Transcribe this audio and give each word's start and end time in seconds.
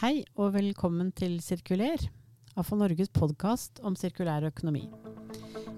Hei 0.00 0.22
og 0.40 0.54
velkommen 0.54 1.10
til 1.12 1.34
Sirkuler, 1.44 2.00
AFO 2.56 2.72
Norges 2.80 3.10
podkast 3.12 3.82
om 3.84 3.92
sirkulær 4.00 4.46
økonomi. 4.48 4.86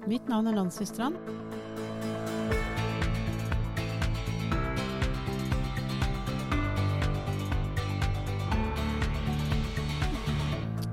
Mitt 0.06 0.28
navn 0.30 0.46
er 0.46 0.54
Nancy 0.54 0.86
Strand. 0.86 1.16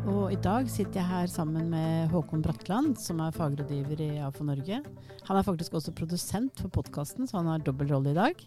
Og 0.09 0.34
i 0.34 0.41
dag 0.41 0.66
sitter 0.73 0.98
jeg 0.98 1.07
her 1.11 1.30
sammen 1.30 1.70
med 1.70 2.09
Håkon 2.09 2.41
Bratland, 2.41 2.98
som 2.98 3.21
er 3.21 3.38
fagrådgiver 3.38 4.02
i 4.07 4.11
AFO 4.25 4.50
Norge. 4.50 4.82
Han 5.30 5.38
er 5.38 5.46
faktisk 5.46 5.77
også 5.77 5.93
produsent 5.93 6.66
for 6.66 6.73
podkasten, 6.80 7.30
så 7.30 7.43
han 7.43 7.54
har 7.54 7.61
dobbel 7.61 7.93
rolle 7.93 8.18
i 8.18 8.18
dag. 8.23 8.41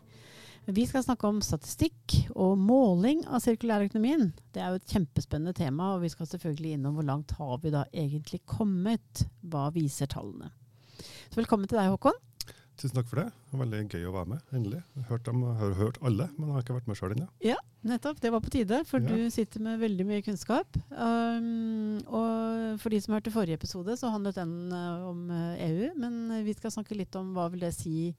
Vi 0.67 0.85
skal 0.87 1.03
snakke 1.03 1.27
om 1.27 1.41
statistikk 1.43 2.15
og 2.39 2.55
måling 2.61 3.25
av 3.27 3.41
sirkulærøkonomien. 3.43 4.29
Det 4.55 4.63
er 4.63 4.71
jo 4.71 4.79
et 4.79 4.93
kjempespennende 4.95 5.55
tema, 5.59 5.89
og 5.97 6.05
vi 6.05 6.11
skal 6.13 6.29
selvfølgelig 6.31 6.77
innom 6.77 6.95
hvor 6.95 7.07
langt 7.09 7.33
har 7.35 7.57
vi 7.65 7.73
da 7.75 7.83
egentlig 7.91 8.39
kommet. 8.47 9.25
Hva 9.43 9.73
viser 9.75 10.07
tallene? 10.13 10.53
Så 11.33 11.41
velkommen 11.41 11.67
til 11.67 11.81
deg, 11.81 11.91
Håkon. 11.91 12.15
Tusen 12.79 12.95
takk 12.95 13.09
for 13.11 13.21
det. 13.21 13.27
Veldig 13.59 13.81
gøy 13.91 14.07
å 14.07 14.13
være 14.15 14.31
med, 14.37 14.45
endelig. 14.55 14.85
Jeg 14.95 15.03
har 15.03 15.11
hørt, 15.11 15.25
dem, 15.27 15.41
jeg 15.49 15.59
har 15.59 15.75
hørt 15.81 15.99
alle, 16.09 16.29
men 16.37 16.55
har 16.55 16.63
ikke 16.63 16.77
vært 16.77 16.87
med 16.93 16.99
sjøl 17.01 17.17
ennå. 17.17 17.27
Ja, 17.45 17.59
nettopp. 17.91 18.23
Det 18.23 18.33
var 18.33 18.45
på 18.47 18.53
tide, 18.55 18.79
for 18.87 19.03
Ja. 19.03 19.19
du 19.19 19.35
sitter 19.35 19.67
med 19.67 19.83
veldig 19.83 20.07
mye 20.07 20.23
kunnskap. 20.23 20.79
Um, 20.95 21.99
og 22.07 22.79
for 22.81 22.95
de 22.95 23.03
som 23.03 23.19
hørte 23.19 23.35
forrige 23.35 23.59
episode, 23.59 23.99
så 23.99 24.15
handlet 24.15 24.39
den 24.39 24.71
uh, 24.71 25.11
om 25.11 25.27
EU. 25.59 25.91
Men 25.99 26.45
vi 26.47 26.55
skal 26.55 26.71
snakke 26.71 26.97
litt 26.97 27.19
om 27.19 27.35
hva 27.35 27.51
vil 27.51 27.67
det 27.67 27.75
si 27.75 28.15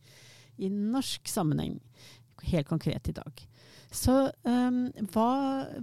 i 0.62 0.70
norsk 0.70 1.26
sammenheng. 1.32 1.80
Helt 2.50 2.70
konkret 2.70 3.10
i 3.10 3.16
dag. 3.16 3.44
Så 3.94 4.14
um, 4.42 4.78
hva, 5.14 5.30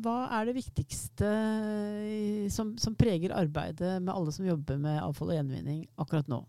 hva 0.02 0.16
er 0.34 0.48
det 0.48 0.56
viktigste 0.56 1.30
uh, 1.30 2.46
som, 2.50 2.74
som 2.80 2.96
preger 2.98 3.34
arbeidet 3.36 4.00
med 4.02 4.12
alle 4.12 4.34
som 4.34 4.48
jobber 4.48 4.80
med 4.82 4.98
avfall 4.98 5.30
og 5.30 5.38
gjenvinning 5.38 5.84
akkurat 6.00 6.30
nå? 6.30 6.40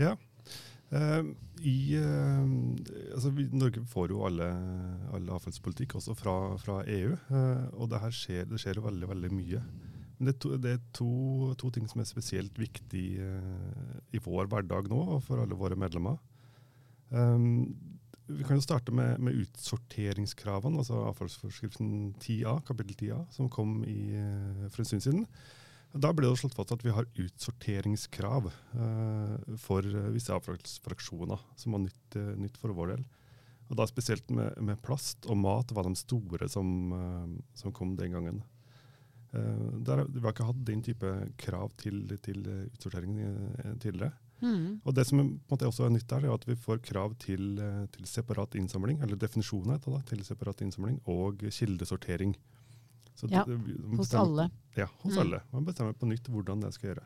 Ja. 0.00 0.16
uh, 0.90 1.22
i, 1.62 1.78
uh, 2.02 2.42
altså 3.14 3.30
vi, 3.36 3.46
Norge 3.54 3.84
får 3.88 4.10
jo 4.10 4.24
alle, 4.26 4.50
alle 5.14 5.38
avfallspolitikk 5.38 5.96
også 6.00 6.18
fra, 6.18 6.36
fra 6.62 6.82
EU, 6.82 7.14
Uh, 7.30 7.68
og 7.78 7.92
det 7.92 8.02
her 8.02 8.18
skjer, 8.18 8.48
det 8.50 8.58
skjer 8.62 8.80
jo 8.80 8.88
veldig 8.88 9.12
veldig 9.14 9.32
mye. 9.38 9.62
Men 10.16 10.30
det 10.30 10.32
er, 10.32 10.38
to, 10.40 10.52
det 10.56 10.70
er 10.72 10.84
to, 10.96 11.10
to 11.60 11.70
ting 11.74 11.88
som 11.90 12.00
er 12.00 12.08
spesielt 12.08 12.56
viktig 12.56 13.04
eh, 13.20 13.96
i 14.16 14.20
vår 14.24 14.48
hverdag 14.48 14.88
nå, 14.88 15.00
og 15.16 15.20
for 15.26 15.42
alle 15.42 15.58
våre 15.58 15.76
medlemmer. 15.76 16.16
Um, 17.10 17.68
vi 18.26 18.44
kan 18.44 18.58
jo 18.58 18.64
starte 18.64 18.94
med, 18.94 19.20
med 19.22 19.36
utsorteringskravene, 19.44 20.80
altså 20.82 21.04
avfallsforskriften 21.12 22.14
10a, 22.22 22.58
kapittel 22.66 22.96
10a, 22.98 23.20
som 23.34 23.50
kom 23.52 23.78
i, 23.86 24.16
eh, 24.18 24.66
for 24.70 24.82
en 24.82 24.88
stund 24.90 25.04
siden. 25.04 25.22
Da 25.96 26.10
ble 26.12 26.28
det 26.28 26.40
slått 26.40 26.56
fast 26.56 26.74
at 26.74 26.82
vi 26.84 26.92
har 26.92 27.06
utsorteringskrav 27.22 28.48
eh, 28.50 29.54
for 29.62 29.86
eh, 29.86 30.10
visse 30.14 30.34
avfallsfraksjoner, 30.34 31.46
som 31.56 31.76
var 31.76 31.84
nytt, 31.86 32.18
eh, 32.18 32.34
nytt 32.40 32.58
for 32.60 32.74
vår 32.76 32.96
del. 32.96 33.06
Og 33.70 33.78
da 33.78 33.86
Spesielt 33.88 34.28
med, 34.30 34.58
med 34.62 34.82
plast 34.84 35.26
og 35.30 35.38
mat 35.40 35.72
var 35.74 35.88
de 35.88 35.96
store 35.98 36.46
som, 36.50 36.68
som 37.58 37.72
kom 37.74 37.96
den 37.98 38.14
gangen. 38.14 38.42
Eh, 39.32 39.64
der, 39.86 40.04
vi 40.06 40.22
har 40.22 40.34
ikke 40.34 40.50
hatt 40.50 40.62
den 40.68 40.84
type 40.86 41.14
krav 41.40 41.72
til, 41.80 42.04
til 42.22 42.44
utsortering 42.68 43.18
tidligere. 43.82 44.12
Mm. 44.42 44.80
Og 44.84 44.94
Det 44.94 45.06
som 45.06 45.40
måte 45.48 45.64
også 45.66 45.86
er 45.86 45.90
nytt 45.94 46.06
der, 46.08 46.26
er 46.26 46.34
at 46.34 46.44
vi 46.46 46.54
får 46.54 46.82
krav 46.84 47.14
til, 47.18 47.58
eh, 47.58 47.86
til 47.92 48.04
separat 48.04 48.54
innsamling, 48.54 49.00
eller 49.02 49.16
definisjoner 49.16 49.78
heter 49.78 49.96
det, 49.96 50.06
til 50.06 50.24
separat 50.24 50.60
innsamling, 50.60 51.00
og 51.08 51.38
kildesortering. 51.38 52.34
Så 53.16 53.30
Ja, 53.30 53.44
det- 53.44 53.56
bestemmer, 53.58 53.96
Hos 53.96 54.14
alle. 54.14 54.50
Ja, 54.76 54.86
hos 55.02 55.14
Mm. 55.14 55.18
alle. 55.20 55.42
Man 55.52 55.64
bestemmer 55.64 55.94
på 55.94 56.06
nytt 56.06 56.24
hvordan 56.28 56.60
det 56.60 56.74
skal 56.74 56.94
gjøre, 56.94 57.04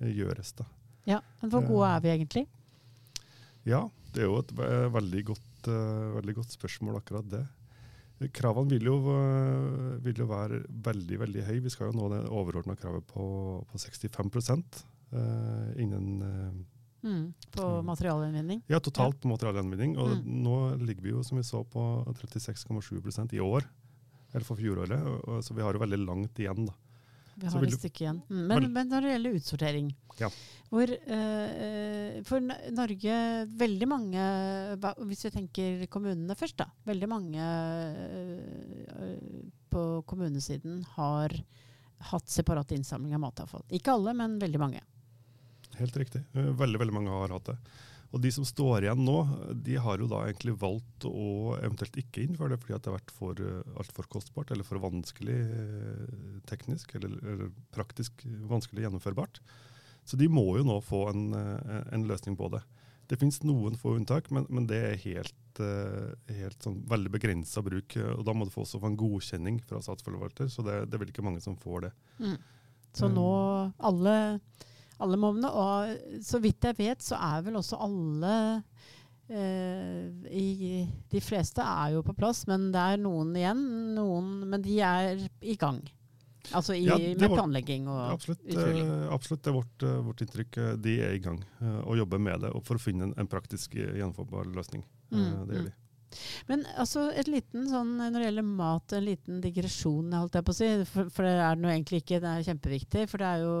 eh, 0.00 0.14
gjøres. 0.14 0.54
da. 0.56 0.64
Ja, 1.06 1.20
men 1.42 1.50
Hvor 1.50 1.66
gode 1.66 1.86
Eh, 1.86 1.96
er 1.96 2.00
vi 2.00 2.08
egentlig? 2.08 2.46
Ja, 3.66 3.88
det 4.12 4.22
er 4.22 4.26
jo 4.26 4.38
et 4.38 4.48
veldig 4.56 5.24
godt, 5.24 5.40
veldig 5.62 6.34
godt 6.34 6.56
spørsmål, 6.58 6.96
akkurat 7.02 7.28
det. 7.28 7.46
Kravene 8.32 8.68
vil 8.68 8.82
jo, 8.82 8.98
vil 10.00 10.14
jo 10.14 10.26
være 10.26 10.66
veldig 10.68 11.18
veldig 11.18 11.44
høye. 11.46 11.62
Vi 11.62 11.70
skal 11.70 11.92
jo 11.92 11.98
nå 11.98 12.08
det 12.10 12.28
overordna 12.30 12.76
kravet 12.76 13.06
på, 13.06 13.64
på 13.70 13.78
65 13.78 14.76
eh, 14.76 14.84
innen 15.12 16.22
eh, 16.22 16.52
Mm, 17.02 17.32
på 17.50 17.62
Mm. 17.64 17.86
materialgjenvinning? 17.86 18.62
Ja, 18.68 18.78
totalt 18.78 19.20
på 19.22 19.28
materialgjenvinning. 19.28 19.96
Og 19.96 20.08
Mm. 20.18 20.42
nå 20.44 20.76
ligger 20.84 21.02
vi 21.02 21.08
jo, 21.10 21.22
som 21.22 21.38
vi 21.38 21.42
så, 21.42 21.64
på 21.64 22.04
36,7% 22.14 23.32
i 23.32 23.40
år. 23.40 23.64
Eller 24.34 24.44
for 24.44 24.54
fjoråret. 24.56 25.00
og- 25.26 25.42
Så 25.42 25.54
vi 25.54 25.62
har 25.62 25.72
jo 25.72 25.78
veldig 25.78 26.04
langt 26.06 26.34
igjen, 26.38 26.66
da. 26.66 26.74
Vi 27.38 27.46
har 27.46 27.62
et 27.64 27.70
stykke 27.72 28.00
igjen. 28.04 28.22
Mm, 28.28 28.46
Men, 28.46 28.72
men 28.72 28.88
når 28.90 29.00
det 29.00 29.10
gjelder 29.14 29.34
utsortering 29.40 29.94
Ja. 30.18 30.28
hvor, 30.70 30.88
uh, 30.92 32.22
For 32.22 32.38
Norge, 32.70 33.46
veldig 33.56 33.88
mange 33.88 34.76
Hvis 35.06 35.22
vi 35.24 35.30
tenker 35.30 35.86
kommunene 35.88 36.36
først, 36.36 36.56
da. 36.58 36.66
Veldig 36.86 37.08
mange 37.08 37.40
uh, 37.40 39.16
på 39.70 40.02
kommunesiden 40.04 40.84
har 40.96 41.30
hatt 42.10 42.26
separat 42.28 42.72
innsamling 42.72 43.14
av 43.14 43.20
matavfall. 43.20 43.62
Ikke 43.70 43.88
alle, 43.92 44.12
men 44.14 44.38
veldig 44.38 44.58
mange. 44.58 44.80
Helt 45.80 45.96
riktig. 45.96 46.22
Eh, 46.36 46.50
Veldig, 46.60 46.80
veldig 46.82 46.94
mange 46.96 47.14
har 47.14 47.32
hatt 47.34 47.50
det. 47.54 47.58
Og 48.10 48.18
de 48.24 48.30
som 48.34 48.42
står 48.42 48.82
igjen 48.88 49.04
nå, 49.06 49.18
de 49.62 49.76
har 49.78 50.00
jo 50.02 50.08
da 50.10 50.24
egentlig 50.26 50.56
valgt 50.58 51.04
å 51.06 51.54
eventuelt 51.60 51.94
ikke 52.02 52.24
innføre 52.26 52.56
det 52.56 52.58
fordi 52.64 52.74
at 52.74 52.82
det 52.82 52.90
har 52.90 52.96
vært 52.98 53.12
for, 53.14 53.38
eh, 53.38 53.76
altfor 53.78 54.08
kostbart 54.10 54.50
eller 54.50 54.66
for 54.66 54.82
vanskelig 54.82 55.36
eh, 55.46 56.40
teknisk 56.50 56.96
eller, 56.98 57.14
eller 57.22 57.52
praktisk 57.74 58.24
vanskelig 58.50 58.82
gjennomførbart. 58.88 59.38
Så 60.10 60.18
de 60.18 60.26
må 60.32 60.42
jo 60.58 60.64
nå 60.66 60.80
få 60.82 61.04
en, 61.12 61.22
en 61.36 62.06
løsning 62.08 62.34
på 62.40 62.48
det. 62.50 62.64
Det 63.06 63.18
finnes 63.20 63.40
noen 63.46 63.76
få 63.78 63.92
unntak, 63.98 64.30
men, 64.34 64.46
men 64.50 64.66
det 64.70 64.78
er 64.88 65.00
helt, 65.04 65.60
helt 65.60 66.62
sånn 66.64 66.80
veldig 66.90 67.10
begrensa 67.14 67.62
bruk. 67.62 67.94
Og 68.16 68.22
da 68.26 68.34
må 68.34 68.46
du 68.48 68.52
få 68.54 68.62
også 68.64 68.80
få 68.82 68.90
en 68.90 68.98
godkjenning 68.98 69.60
fra 69.68 69.78
statsforvalter, 69.84 70.48
så 70.50 70.64
det, 70.66 70.76
det 70.90 70.96
er 70.96 71.02
vel 71.04 71.12
ikke 71.12 71.24
mange 71.26 71.42
som 71.44 71.54
får 71.58 71.88
det. 71.88 71.92
Så 72.96 73.06
Mm. 73.10 73.14
nå 73.18 73.26
alle, 73.86 74.14
alle 75.00 75.18
månene, 75.20 75.50
og 75.50 76.22
så 76.24 76.40
vidt 76.42 76.66
jeg 76.70 76.78
vet, 76.78 77.02
så 77.04 77.18
er 77.20 77.44
vel 77.46 77.56
også 77.60 77.78
alle 77.80 78.34
eh, 79.30 80.10
i, 80.30 80.82
De 81.10 81.22
fleste 81.24 81.64
er 81.64 81.94
jo 81.96 82.02
på 82.06 82.14
plass, 82.18 82.44
men 82.50 82.68
det 82.74 82.82
er 82.82 83.00
noen 83.00 83.32
igjen. 83.38 83.64
Noen, 83.96 84.36
men 84.50 84.62
de 84.64 84.80
er 84.84 85.24
i 85.40 85.56
gang. 85.60 85.80
Altså 86.56 86.74
i, 86.74 86.86
Ja, 86.88 86.96
med 86.96 87.34
planlegging 87.34 87.88
og 87.92 88.14
Absolutt, 88.14 88.40
utrulling. 88.48 88.86
eh, 88.88 89.12
absolutt. 89.12 89.42
Det 89.44 89.50
er 89.52 89.58
vårt, 89.58 89.82
eh, 89.84 90.00
vårt 90.06 90.22
inntrykk. 90.24 90.58
Eh, 90.58 90.76
De 90.76 90.96
er 91.04 91.12
i 91.14 91.22
gang 91.22 91.42
og 91.84 91.96
jobber 92.00 92.18
med 92.18 92.40
det 92.40 92.50
og 92.56 92.64
for 92.64 92.80
å 92.80 92.82
finne 92.82 93.10
en, 93.10 93.14
en 93.20 93.28
praktisk 93.28 93.76
gjennomførbar 93.76 94.48
løsning. 94.54 94.84
Mm, 95.12 95.46
Det 95.46 95.56
gjør 95.56 95.64
mm. 95.66 95.70
de. 95.70 95.74
Men 96.50 96.64
altså 96.80 97.06
et 97.14 97.30
liten 97.30 97.68
sånn, 97.70 97.94
når 98.00 98.16
det 98.18 98.26
gjelder 98.26 98.48
mat, 98.48 98.96
en 98.96 99.06
liten 99.06 99.40
digresjon, 99.44 100.12
holdt 100.16 100.38
jeg 100.38 100.46
på 100.48 100.54
å 100.54 100.58
si. 100.58 100.68
For, 100.90 101.12
for 101.14 101.28
det 101.28 101.36
er 101.46 101.60
nå 101.60 101.70
egentlig 101.70 102.02
ikke, 102.02 102.20
det 102.22 102.34
er 102.34 102.46
kjempeviktig. 102.50 103.06
For 103.10 103.22
det 103.22 103.30
er 103.30 103.46
jo 103.46 103.56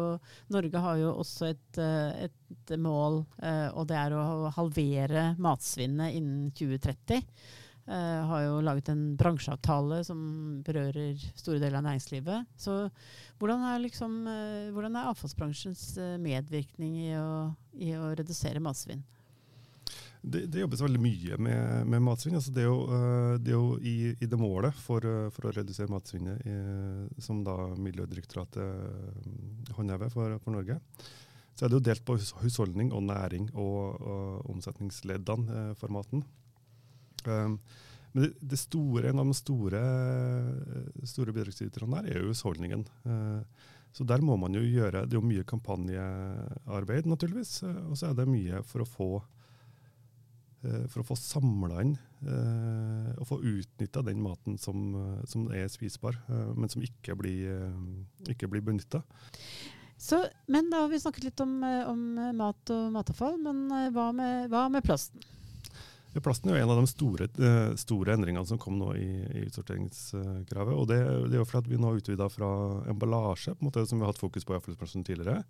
Norge 0.56 0.84
har 0.86 1.00
jo 1.00 1.14
også 1.22 1.50
et, 1.52 1.80
eh, 1.80 2.28
et 2.28 2.76
mål, 2.80 3.22
eh, 3.42 3.66
og 3.70 3.88
det 3.90 3.98
er 4.00 4.16
å 4.18 4.52
halvere 4.56 5.30
matsvinnet 5.40 6.18
innen 6.18 6.52
2030. 6.58 7.26
Uh, 7.90 8.22
har 8.28 8.42
jo 8.44 8.58
laget 8.62 8.90
en 8.92 9.00
bransjeavtale 9.18 9.96
som 10.06 10.18
berører 10.62 11.16
store 11.34 11.58
deler 11.58 11.80
av 11.80 11.88
næringslivet. 11.88 12.46
Så 12.54 12.84
hvordan 13.40 13.64
er, 13.66 13.80
liksom, 13.82 14.12
uh, 14.28 14.68
hvordan 14.70 14.98
er 15.00 15.08
avfallsbransjens 15.10 15.82
eh, 15.98 16.12
medvirkning 16.22 16.92
i 17.08 17.08
å, 17.18 17.30
i 17.82 17.90
å 17.98 18.12
redusere 18.14 18.62
matsvinn? 18.62 19.02
Det, 20.20 20.42
det 20.52 20.60
jobbes 20.60 20.82
veldig 20.84 21.00
mye 21.00 21.36
med, 21.40 21.86
med 21.88 22.02
matsvinn. 22.04 22.36
Altså 22.36 22.52
det 22.52 22.64
er 22.64 22.68
jo, 22.68 22.80
eh, 22.92 23.34
det 23.40 23.54
er 23.54 23.56
jo 23.56 23.78
i, 23.80 23.94
i 24.20 24.28
det 24.28 24.38
målet 24.40 24.76
for, 24.76 25.04
eh, 25.06 25.30
for 25.32 25.48
å 25.48 25.54
redusere 25.56 25.92
matsvinnet 25.92 26.44
i, 26.44 26.56
som 27.24 27.40
da 27.46 27.54
Miljødirektoratet 27.80 28.60
eh, 28.60 29.74
håndhever 29.78 30.12
for, 30.12 30.36
for 30.44 30.56
Norge, 30.58 30.76
så 31.56 31.64
er 31.64 31.72
det 31.72 31.78
jo 31.78 31.86
delt 31.88 32.04
på 32.08 32.18
husholdning 32.42 32.92
og 32.96 33.06
næring 33.08 33.48
og, 33.54 33.96
og 34.00 34.52
omsetningsleddene 34.52 35.56
eh, 35.62 35.72
for 35.80 35.92
maten. 35.96 36.24
Um, 37.24 37.58
men 38.12 38.24
det, 38.24 38.30
det 38.52 38.58
store, 38.58 39.10
en 39.10 39.20
av 39.22 39.28
de 39.28 39.36
store, 39.38 39.80
store 41.06 41.34
bidragsyterne 41.36 42.00
der 42.00 42.14
er 42.14 42.24
jo 42.24 42.32
husholdningen. 42.32 42.84
Uh, 43.04 43.44
så 43.92 44.06
der 44.06 44.22
må 44.22 44.36
man 44.38 44.54
jo 44.54 44.62
gjøre 44.62 45.04
Det 45.06 45.16
er 45.16 45.18
jo 45.18 45.26
mye 45.26 45.46
kampanjearbeid, 45.48 47.08
naturligvis. 47.10 47.62
eh, 47.66 47.82
Og 47.90 47.98
så 47.98 48.10
er 48.10 48.18
det 48.18 48.28
mye 48.30 48.62
for 48.66 48.84
å 48.84 48.88
få 48.88 49.08
eh, 49.18 49.38
for 50.92 51.00
å 51.02 51.06
få 51.08 51.16
samla 51.16 51.80
inn 51.84 51.94
eh, 52.26 53.10
og 53.16 53.26
få 53.28 53.40
utnytta 53.40 54.02
den 54.04 54.20
maten 54.22 54.58
som, 54.60 54.92
eh, 54.94 55.26
som 55.30 55.48
er 55.56 55.68
spisbar, 55.72 56.18
eh, 56.28 56.52
men 56.56 56.68
som 56.72 56.84
ikke 56.84 57.16
blir, 57.18 57.50
eh, 57.54 58.32
ikke 58.34 58.50
blir 58.50 58.64
benytta. 58.64 59.02
Så, 60.00 60.22
men 60.48 60.70
da 60.72 60.84
har 60.84 60.88
vi 60.88 61.00
snakket 61.00 61.26
litt 61.28 61.40
om, 61.44 61.58
eh, 61.64 61.84
om 61.88 62.00
mat 62.36 62.72
og 62.72 62.88
matavfall, 62.94 63.36
men 63.40 63.66
eh, 63.76 63.90
hva 63.94 64.10
med, 64.16 64.48
hva 64.52 64.68
med 64.72 64.84
plasten? 64.86 65.24
Plasten 66.10 66.50
er 66.50 66.64
en 66.64 66.72
av 66.72 66.80
de 66.80 66.90
store, 66.90 67.28
eh, 67.38 67.74
store 67.78 68.16
endringene 68.16 68.48
som 68.48 68.58
kom 68.58 68.80
nå 68.80 68.94
i, 68.98 69.10
i 69.30 69.42
utsorteringskravet. 69.46 70.72
og 70.74 70.88
Det, 70.90 70.98
det 71.30 71.36
er 71.36 71.42
jo 71.42 71.46
fordi 71.46 71.62
at 71.62 71.70
vi 71.70 71.78
nå 71.78 71.92
har 71.92 72.00
utvida 72.00 72.26
fra 72.32 72.48
emballasje, 72.90 73.54
på 73.54 73.62
en 73.62 73.68
måte, 73.68 73.84
som 73.86 74.00
vi 74.00 74.06
har 74.06 74.10
hatt 74.10 74.22
fokus 74.22 74.46
på 74.48 74.56
i 74.56 74.58
avfallsbransjen 74.58 75.06
tidligere. 75.06 75.44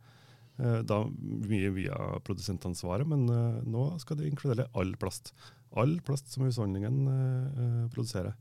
Eh, 0.61 0.81
da 0.85 1.01
mye 1.49 1.73
via 1.73 1.97
produsentansvaret, 2.27 3.09
men 3.09 3.25
eh, 3.33 3.61
nå 3.65 3.87
skal 4.03 4.21
det 4.21 4.29
inkludere 4.29 4.69
all 4.77 4.93
plast. 5.01 5.33
All 5.81 5.97
plast 6.05 6.33
som 6.35 6.45
husholdningen 6.45 6.97
produserer. 7.95 8.35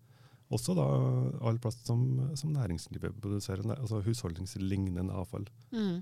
Også 0.50 0.74
da 0.74 0.86
all 1.45 1.60
plast 1.62 1.86
som, 1.86 2.01
som 2.39 2.56
næringslivet 2.56 3.13
produserer, 3.21 3.62
altså 3.75 4.01
husholdningslignende 4.01 5.13
avfall. 5.13 5.45
Mm. 5.69 6.00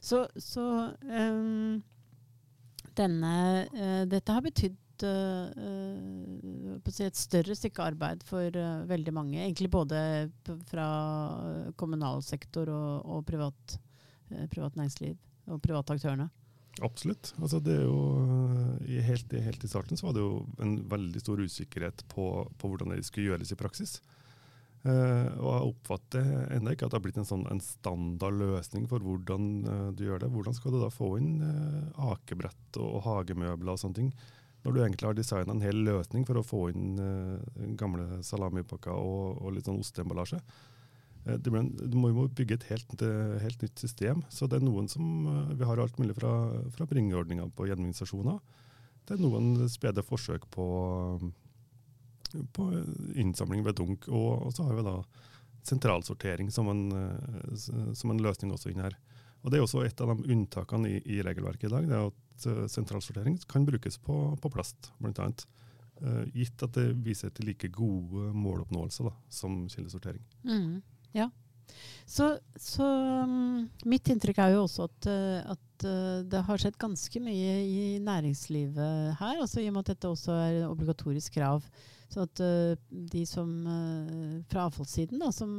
Så, 0.00 0.22
så 0.40 0.64
um, 1.04 1.82
denne, 2.96 3.34
uh, 3.74 4.04
dette 4.08 4.32
har 4.32 4.46
betydd 4.46 5.04
uh, 5.04 5.52
uh, 5.60 7.04
et 7.04 7.20
større 7.20 7.58
stykke 7.58 7.84
arbeid 7.92 8.24
for 8.24 8.56
veldig 8.88 9.12
mange. 9.12 9.42
Egentlig 9.42 9.68
både 9.76 10.00
fra 10.70 10.88
kommunal 11.76 12.24
sektor 12.24 12.72
og, 12.72 13.04
og 13.04 13.28
privat, 13.28 13.76
privat, 14.52 14.76
næringsliv 14.78 15.16
og 15.48 15.62
private 15.64 15.96
aktørene. 15.96 16.28
Absolutt. 16.84 17.32
Altså 17.42 17.58
det 17.64 17.74
er 17.74 17.88
jo, 17.88 17.98
helt, 19.02 19.32
helt, 19.32 19.64
i 19.64 19.70
starten 19.70 19.98
så 19.98 20.08
var 20.08 20.14
det 20.14 20.22
jo 20.22 20.44
en 20.62 20.76
veldig 20.90 21.22
stor 21.22 21.40
usikkerhet 21.42 22.04
på, 22.12 22.28
på 22.60 22.70
hvordan 22.70 22.94
det 22.94 23.02
skulle 23.08 23.32
gjøres 23.32 23.52
i 23.54 23.58
praksis. 23.58 23.98
Uh, 24.86 25.26
og 25.42 25.48
jeg 25.48 25.70
oppfatter 25.72 26.28
ennå 26.54 26.70
ikke 26.70 26.86
at 26.86 26.92
det 26.92 26.96
har 27.00 27.02
blitt 27.02 27.16
en, 27.18 27.26
sånn, 27.26 27.42
en 27.50 27.60
standard 27.60 28.36
løsning 28.38 28.84
for 28.88 29.02
hvordan 29.02 29.48
uh, 29.66 29.88
du 29.90 30.04
gjør 30.06 30.22
det. 30.22 30.30
Hvordan 30.30 30.54
skal 30.54 30.76
du 30.76 30.78
da 30.84 30.90
få 30.94 31.16
inn 31.18 31.40
uh, 31.42 32.12
akebrett 32.12 32.78
og, 32.78 33.00
og 33.00 33.02
hagemøbler 33.08 33.74
og 33.74 33.82
sånne 33.82 33.98
ting? 33.98 34.12
når 34.64 34.74
du 34.74 34.80
egentlig 34.82 35.06
har 35.06 35.16
designa 35.16 35.54
en 35.54 35.62
hel 35.62 35.78
løsning 35.86 36.24
for 36.28 36.38
å 36.38 36.46
få 36.46 36.62
inn 36.72 36.98
uh, 36.98 37.38
gamle 37.78 38.20
salamipakker 38.26 38.92
og, 38.92 39.38
og, 39.38 39.52
litt 39.54 39.68
sånn 39.68 39.80
osteemballasje. 39.80 40.40
Uh, 41.26 41.36
du 41.40 41.96
må 41.98 42.12
jo 42.12 42.28
bygge 42.28 42.58
et 42.58 42.68
helt, 42.70 42.94
uh, 43.02 43.36
helt, 43.42 43.62
nytt 43.64 43.82
system. 43.82 44.22
Så 44.32 44.48
det 44.48 44.60
er 44.60 44.66
noen 44.66 44.88
som 44.90 45.26
Vi 45.58 45.66
har 45.66 45.80
alt 45.80 45.98
mulig 45.98 46.16
fra, 46.18 46.32
fra 46.74 46.86
bringeordninga 46.88 47.48
på 47.56 47.68
gjenvinningsstasjoner. 47.70 48.38
Det 49.08 49.16
er 49.16 49.24
noen 49.24 49.68
spede 49.72 50.04
forsøk 50.04 50.44
på, 50.52 50.68
på 52.52 52.68
innsamling 53.16 53.64
ved 53.64 53.78
dunk. 53.80 54.08
Og, 54.08 54.30
og, 54.46 54.52
så 54.52 54.68
har 54.68 54.76
vi 54.76 54.86
da 54.86 54.98
sentralsortering 55.68 56.50
som 56.52 56.68
en, 56.70 56.82
som 57.56 58.12
en 58.12 58.20
løsning 58.24 58.52
også 58.54 58.70
inn 58.72 58.84
her. 58.84 58.94
Og 59.42 59.50
Det 59.50 59.58
er 59.58 59.64
også 59.64 59.84
et 59.84 60.00
av 60.04 60.12
de 60.12 60.32
unntakene 60.32 60.90
i, 60.90 60.98
i 61.16 61.22
regelverket 61.24 61.68
i 61.68 61.72
dag. 61.72 61.88
det 61.88 61.96
er 61.96 62.10
at 62.10 62.70
Sentralsortering 62.70 63.38
kan 63.50 63.64
brukes 63.66 63.98
på, 63.98 64.36
på 64.40 64.50
plast, 64.52 64.92
bl.a. 65.02 65.30
Uh, 65.98 66.22
gitt 66.30 66.62
at 66.62 66.76
det 66.76 66.92
viser 67.02 67.32
til 67.34 67.48
like 67.50 67.70
gode 67.74 68.28
måloppnåelser 68.38 69.08
da, 69.08 69.14
som 69.34 69.64
kildesortering. 69.66 70.22
Mm, 70.46 70.76
ja. 71.16 71.28
Så, 72.08 72.30
så 72.56 72.86
um, 73.24 73.66
mitt 73.88 74.08
inntrykk 74.08 74.40
er 74.40 74.54
jo 74.54 74.64
også 74.64 74.86
at, 74.88 75.08
uh, 75.10 75.52
at 75.52 75.84
uh, 75.84 76.24
det 76.24 76.40
har 76.46 76.60
skjedd 76.60 76.78
ganske 76.80 77.20
mye 77.20 77.52
i 77.68 77.98
næringslivet 78.00 79.18
her. 79.20 79.36
Altså, 79.36 79.60
I 79.60 79.68
og 79.68 79.76
med 79.76 79.84
at 79.84 79.92
dette 79.92 80.10
også 80.10 80.38
er 80.46 80.62
obligatorisk 80.70 81.36
krav 81.36 81.64
så 82.08 82.24
at 82.24 82.40
uh, 82.40 82.72
de 83.12 83.22
som 83.28 83.50
uh, 83.68 84.38
fra 84.48 84.64
avfallssiden 84.68 85.20
da, 85.20 85.28
som 85.34 85.50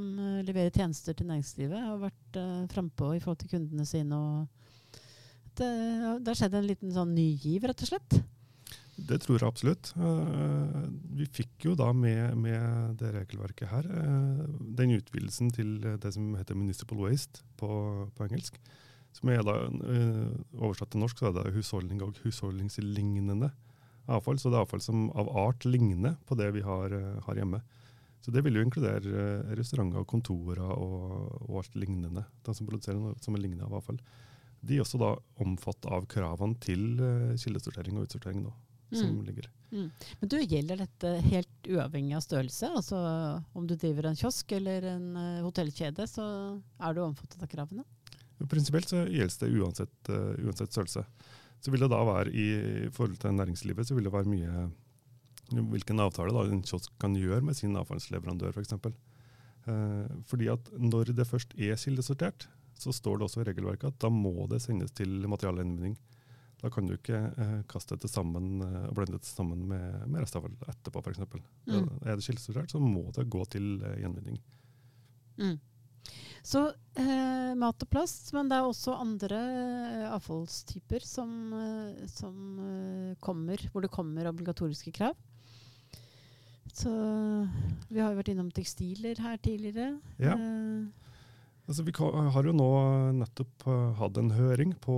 leverer 0.48 0.74
tjenester 0.74 1.14
til 1.14 1.30
næringslivet, 1.30 1.78
har 1.78 2.02
vært 2.02 2.40
uh, 2.42 2.66
frampå 2.74 3.14
i 3.14 3.22
forhold 3.22 3.44
til 3.44 3.54
kundene 3.54 3.86
sine. 3.86 4.18
og 4.18 4.48
det, 5.60 5.70
det 6.24 6.32
har 6.32 6.40
skjedd 6.40 6.58
en 6.58 6.70
liten 6.70 6.94
sånn 6.96 7.14
ny 7.14 7.30
giv, 7.38 7.68
rett 7.70 7.86
og 7.86 7.92
slett? 7.92 8.18
Det 9.08 9.22
tror 9.24 9.38
jeg 9.40 9.48
absolutt. 9.48 9.92
vi 11.16 11.26
fikk 11.32 11.70
jo 11.70 11.76
da 11.80 11.92
med, 11.94 12.36
med 12.38 12.98
det 13.00 13.14
regelverket 13.16 13.72
her 13.72 13.88
den 14.60 14.96
utvidelsen 14.98 15.54
til 15.56 15.78
det 15.80 16.12
som 16.16 16.34
heter 16.36 16.58
municipal 16.58 17.00
waste 17.06 17.46
på, 17.62 17.70
på 18.16 18.28
engelsk. 18.28 18.60
Som 19.16 19.32
er 19.34 19.42
da 19.46 19.56
oversatt 20.60 20.92
til 20.94 21.02
norsk 21.02 21.22
så 21.22 21.30
er 21.30 21.38
det 21.40 21.56
husholdning 21.56 22.04
og 22.06 22.20
husholdningslignende 22.26 23.52
avfall. 24.10 24.40
Så 24.40 24.50
det 24.50 24.60
er 24.60 24.66
avfall 24.66 24.84
som 24.84 25.10
av 25.18 25.30
art 25.38 25.66
ligner 25.68 26.18
på 26.28 26.38
det 26.40 26.50
vi 26.56 26.64
har, 26.66 26.94
eh, 26.94 27.20
har 27.26 27.36
hjemme. 27.36 27.62
Så 28.22 28.32
det 28.32 28.44
vil 28.44 28.58
jo 28.58 28.64
inkludere 28.66 29.56
restauranter 29.56 30.02
og 30.02 30.08
kontorer 30.08 30.60
og, 30.60 31.46
og 31.48 31.62
alt 31.62 31.76
lignende. 31.76 32.26
De 32.44 32.56
som 32.56 32.68
produserer 32.68 33.00
noe 33.00 33.16
som 33.24 33.36
er 33.36 33.46
lignende 33.46 33.68
av 33.70 33.78
avfall. 33.80 34.00
De 34.60 34.76
er 34.76 34.84
også 34.84 35.00
da 35.00 35.14
omfattet 35.40 35.88
av 35.88 36.08
kravene 36.12 36.60
til 36.60 37.00
kildesortering 37.40 37.96
og 37.96 38.10
utsortering 38.10 38.44
nå, 38.44 38.52
som 38.92 39.14
mm. 39.14 39.24
ligger. 39.28 39.50
Mm. 39.70 39.88
Men 40.20 40.32
du, 40.32 40.38
Gjelder 40.42 40.82
dette 40.82 41.14
helt 41.28 41.70
uavhengig 41.70 42.16
av 42.18 42.24
størrelse? 42.26 42.72
Altså 42.80 43.00
Om 43.54 43.68
du 43.70 43.76
driver 43.76 44.10
en 44.10 44.18
kiosk 44.18 44.52
eller 44.58 44.88
en 44.96 45.08
uh, 45.14 45.44
hotellkjede, 45.46 46.08
så 46.10 46.26
er 46.80 46.98
du 46.98 47.04
omfattet 47.06 47.44
av 47.46 47.52
kravene? 47.52 47.86
Prinsipielt 48.50 48.90
så 48.90 49.04
gjelder 49.06 49.44
det 49.44 49.62
uansett, 49.62 49.98
uh, 50.10 50.34
uansett 50.46 50.74
størrelse. 50.74 51.06
Så 51.60 51.74
vil 51.74 51.84
det 51.84 51.92
da 51.92 52.00
være 52.08 52.32
i, 52.32 52.50
forhold 52.96 53.20
til 53.20 53.36
næringslivet 53.36 53.90
så 53.90 53.98
vil 53.98 54.08
det 54.08 54.16
være 54.16 54.32
mye 54.32 54.70
hvilken 55.50 56.02
avtale 56.04 56.34
da 56.34 56.46
en 56.46 56.64
kiosk 56.66 56.94
kan 57.02 57.16
gjøre 57.18 57.42
med 57.46 57.58
sin 57.58 57.78
avfallsleverandør 57.80 58.54
f.eks. 58.54 58.76
For 58.80 58.94
eh, 59.74 60.16
fordi 60.30 60.50
at 60.54 60.70
når 60.78 61.14
det 61.18 61.28
først 61.28 61.56
er 61.58 61.80
kildesortert, 61.80 62.48
så 62.80 62.94
står 62.96 63.18
det 63.18 63.28
også 63.28 63.42
i 63.42 63.48
regelverket 63.50 63.90
at 63.90 64.00
da 64.02 64.12
må 64.14 64.48
det 64.52 64.62
sendes 64.64 64.94
til 64.96 65.26
materialgjenvinning. 65.28 65.98
Da 66.60 66.70
kan 66.74 66.88
du 66.88 66.96
ikke 66.98 67.22
eh, 67.40 67.56
kaste 67.72 67.96
det 68.00 68.10
sammen 68.12 68.60
eh, 68.66 68.86
og 68.90 68.98
blende 68.98 69.20
det 69.20 69.30
sammen 69.30 69.64
med, 69.70 70.04
med 70.12 70.26
restavfall 70.26 70.56
etterpå 70.68 71.04
f.eks. 71.06 71.22
Mm. 71.70 71.88
Er 72.04 72.20
det 72.20 72.26
kildesortert, 72.26 72.74
så 72.74 72.82
må 72.84 73.06
det 73.16 73.30
gå 73.32 73.46
til 73.54 73.78
eh, 73.80 74.02
gjenvinning. 74.04 74.40
Mm. 75.40 75.58
Så 76.44 76.66
eh, 77.00 77.56
mat 77.60 77.84
og 77.84 77.92
plast, 77.92 78.32
men 78.36 78.52
det 78.52 78.58
er 78.58 78.68
også 78.68 78.98
andre 79.00 79.40
eh, 79.40 80.06
avfallstyper 80.12 81.04
som, 81.06 81.34
eh, 81.56 82.06
som 82.12 82.60
eh, 82.66 83.18
kommer, 83.24 83.64
hvor 83.72 83.86
det 83.86 83.94
kommer 83.94 84.30
obligatoriske 84.32 84.94
krav. 84.96 85.16
Så 86.70 86.92
vi 87.90 88.00
har 88.00 88.12
jo 88.12 88.20
vært 88.20 88.32
innom 88.34 88.52
tekstiler 88.54 89.20
her 89.24 89.40
tidligere. 89.42 89.94
Ja. 90.22 90.36
Eh, 90.36 91.09
altså, 91.70 91.86
vi 91.86 91.94
har 91.96 92.50
jo 92.50 92.56
nå 92.56 92.70
nettopp 93.22 93.68
hatt 94.02 94.20
en 94.20 94.34
høring 94.36 94.76
på, 94.82 94.98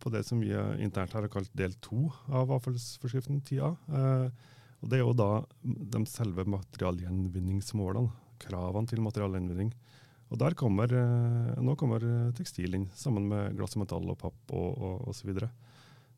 på, 0.00 0.14
det 0.14 0.24
som 0.28 0.40
vi 0.40 0.54
internt 0.82 1.14
har 1.16 1.28
kalt 1.32 1.52
del 1.58 1.74
to 1.84 2.08
av 2.30 2.54
avfallsforskriften, 2.54 3.42
TIA. 3.44 3.74
Eh, 3.90 4.52
det 4.84 4.98
er 4.98 5.04
jo 5.04 5.16
da 5.16 5.30
de 5.64 6.04
selve 6.08 6.44
materialgjenvinningsmålene, 6.54 8.12
kravene 8.42 8.90
til 8.90 9.02
materialgjenvinning. 9.04 9.72
Og 10.32 10.40
der 10.40 10.56
kommer, 10.58 10.90
eh, 10.90 11.60
Nå 11.62 11.76
kommer 11.78 12.02
eh, 12.02 12.32
tekstil 12.36 12.74
inn, 12.74 12.88
sammen 12.96 13.28
med 13.30 13.56
glass 13.58 13.76
og 13.76 13.84
metall 13.84 14.10
og 14.10 14.18
papp 14.18 14.54
og, 14.56 15.08
osv. 15.08 15.30
Så, 15.36 15.48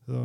så, 0.07 0.21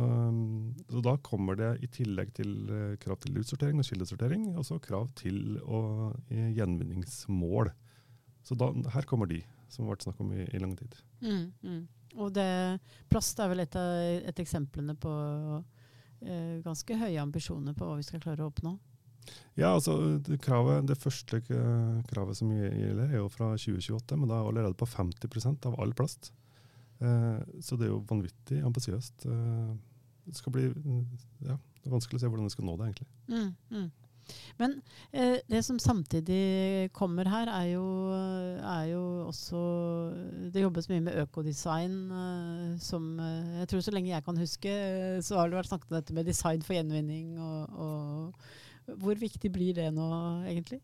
så 0.89 1.03
da 1.03 1.17
kommer 1.21 1.59
det 1.59 1.71
i 1.83 1.89
tillegg 1.91 2.33
til 2.33 2.53
eh, 2.71 2.95
krav 3.03 3.19
til 3.23 3.37
utsortering 3.39 3.79
og 3.79 3.87
kildesortering, 3.87 4.47
også 4.57 4.79
krav 4.83 5.11
til 5.19 5.59
og, 5.63 6.15
gjenvinningsmål. 6.31 7.73
Så 8.43 8.57
da, 8.59 8.71
her 8.95 9.07
kommer 9.07 9.29
de, 9.29 9.43
som 9.73 9.85
har 9.85 9.95
vært 9.95 10.07
snakk 10.07 10.21
om 10.23 10.31
i, 10.35 10.45
i 10.45 10.61
lang 10.61 10.75
tid. 10.79 10.95
Mm, 11.23 11.45
mm. 11.63 11.83
Og 12.21 12.33
det, 12.35 12.47
plast 13.09 13.39
er 13.41 13.49
vel 13.51 13.63
et 13.63 13.77
av 13.79 14.29
et 14.29 14.41
eksemplene 14.43 14.95
på 15.01 15.13
eh, 16.21 16.59
ganske 16.65 16.97
høye 16.99 17.21
ambisjoner 17.21 17.75
på 17.77 17.87
hva 17.89 17.97
vi 17.97 18.05
skal 18.05 18.21
klare 18.23 18.45
å 18.45 18.51
oppnå? 18.51 18.75
Ja, 19.55 19.71
altså 19.71 19.95
det, 20.25 20.37
kravet, 20.43 20.87
det 20.89 20.99
første 20.99 21.39
kravet 21.47 22.37
som 22.37 22.51
gjelder, 22.51 23.07
er 23.07 23.21
jo 23.21 23.29
fra 23.31 23.53
2028, 23.55 24.17
men 24.19 24.29
da 24.29 24.39
er 24.39 24.49
allerede 24.49 24.77
på 24.77 24.89
50% 24.89 25.67
av 25.69 25.77
all 25.81 25.93
plast. 25.97 26.33
Eh, 27.03 27.39
så 27.61 27.77
det 27.79 27.87
er 27.87 27.93
jo 27.93 28.03
vanvittig 28.09 28.61
ambisiøst. 28.65 29.27
Eh, 29.29 29.73
det 30.23 30.37
skal 30.39 30.55
bli 30.55 30.69
ja, 31.43 31.57
det 31.57 31.89
er 31.89 31.95
vanskelig 31.95 32.19
å 32.19 32.23
se 32.23 32.31
hvordan 32.31 32.47
vi 32.47 32.53
skal 32.53 32.67
nå 32.67 32.77
det, 32.79 32.89
egentlig. 32.91 33.09
Mm, 33.27 33.49
mm. 33.75 33.89
Men 34.59 34.75
eh, 35.11 35.37
det 35.49 35.63
som 35.65 35.79
samtidig 35.81 36.91
kommer 36.95 37.29
her, 37.29 37.51
er 37.51 37.69
jo, 37.73 37.85
er 38.13 38.89
jo, 38.91 39.03
også 39.27 39.61
Det 40.53 40.63
jobbes 40.63 40.89
mye 40.91 41.05
med 41.07 41.21
økodesign. 41.25 41.95
Eh, 42.11 42.67
som 42.83 43.19
eh, 43.19 43.59
Jeg 43.61 43.71
tror 43.71 43.85
så 43.85 43.95
lenge 43.95 44.13
jeg 44.13 44.25
kan 44.25 44.37
huske, 44.39 44.75
så 45.21 45.39
har 45.39 45.49
det 45.49 45.59
vært 45.61 45.71
snakket 45.71 45.91
om 45.91 45.97
dette 45.99 46.17
med 46.17 46.29
design 46.29 46.61
for 46.65 46.77
gjenvinning 46.77 47.37
og, 47.41 47.79
og 47.79 48.45
hvor 48.99 49.15
viktig 49.15 49.47
blir 49.53 49.75
det 49.77 49.87
nå, 49.95 50.05
egentlig? 50.49 50.81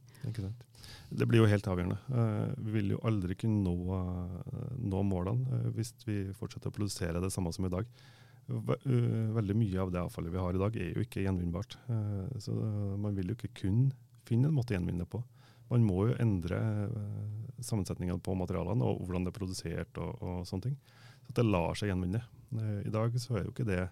Det 1.10 1.26
blir 1.28 1.42
jo 1.42 1.50
helt 1.50 1.68
avgjørende. 1.68 1.98
Uh, 2.08 2.54
vi 2.64 2.76
vil 2.78 2.94
jo 2.94 3.02
aldri 3.08 3.36
kunne 3.40 3.60
nå, 3.66 3.74
uh, 3.92 4.70
nå 4.80 5.02
målene 5.04 5.60
hvis 5.76 5.92
vi 6.08 6.22
fortsetter 6.38 6.72
å 6.72 6.76
produsere 6.76 7.20
det 7.24 7.32
samme 7.34 7.52
som 7.56 7.68
i 7.68 7.74
dag. 7.74 7.90
Veldig 8.50 9.56
mye 9.58 9.82
av 9.84 9.92
det 9.94 10.02
avfallet 10.02 10.34
vi 10.34 10.42
har 10.42 10.56
i 10.56 10.62
dag, 10.62 10.78
er 10.78 10.96
jo 10.96 11.06
ikke 11.06 11.24
gjenvinnbart. 11.26 11.78
så 12.42 12.56
man 12.98 13.18
vil 13.18 13.32
jo 13.32 13.38
ikke 13.38 13.54
kun 13.62 13.92
finne 14.26 14.50
en 14.50 14.58
måte 14.58 14.74
å 14.74 14.78
gjenvinne 14.78 15.06
på. 15.10 15.22
Man 15.70 15.86
må 15.86 16.08
jo 16.10 16.18
endre 16.22 16.58
sammensetningen 17.62 18.22
på 18.26 18.34
materialene 18.38 18.86
og 18.86 19.04
hvordan 19.04 19.28
det 19.28 19.34
er 19.34 19.38
produsert 19.38 20.02
og, 20.02 20.18
og 20.18 20.44
sånne 20.50 20.70
ting. 20.70 20.78
Så 21.28 21.36
det 21.38 21.46
lar 21.46 21.78
seg 21.78 21.92
gjenvinne. 21.92 22.24
I 22.86 22.94
dag 22.94 23.14
så 23.22 23.38
er 23.38 23.46
jo 23.46 23.54
ikke 23.54 23.68
det 23.70 23.84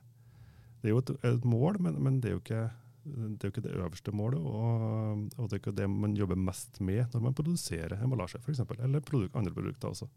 det 0.82 0.90
er 0.90 0.94
jo 0.94 1.02
et, 1.02 1.14
et 1.26 1.46
mål, 1.48 1.80
men, 1.82 1.98
men, 2.04 2.20
det 2.22 2.30
er 2.30 2.38
jo 2.38 2.44
ikke 2.44 2.66
det 3.08 3.40
er 3.40 3.48
jo 3.48 3.54
ikke 3.54 3.64
det 3.64 3.76
øverste 3.80 4.12
målet, 4.12 4.42
og, 4.44 5.22
og, 5.38 5.46
det 5.48 5.56
er 5.56 5.62
ikke 5.62 5.78
det 5.78 5.86
man 5.88 6.16
jobber 6.18 6.36
mest 6.36 6.82
med 6.84 7.14
når 7.14 7.22
man 7.24 7.36
produserer 7.38 8.02
emballasje, 8.04 8.42
f.eks. 8.44 8.66
Eller 8.76 9.06
produk, 9.06 9.32
andre 9.40 9.54
produkter 9.56 9.94
også. 9.94 10.10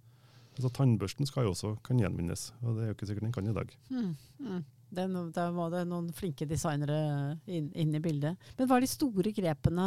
Altså, 0.56 0.70
tannbørsten 0.76 1.28
skal 1.28 1.46
jo 1.46 1.54
også 1.54 1.76
kan 1.86 2.00
gjenvinnes, 2.00 2.50
og 2.64 2.76
det 2.76 2.82
er 2.82 2.90
jo 2.90 2.96
ikke 2.96 3.08
sikkert 3.08 3.26
den 3.28 3.34
kan 3.36 3.48
i 3.48 3.56
dag. 3.56 3.72
Mm, 3.92 4.12
mm. 4.44 4.64
Da 4.90 5.46
var 5.54 5.70
det 5.70 5.84
noen 5.86 6.10
flinke 6.14 6.48
designere 6.50 6.98
inn, 7.46 7.70
inn, 7.78 7.94
i 7.94 8.02
bildet. 8.02 8.50
Men 8.58 8.66
hva 8.66 8.80
er 8.80 8.84
de 8.84 8.90
store 8.90 9.30
grepene 9.36 9.86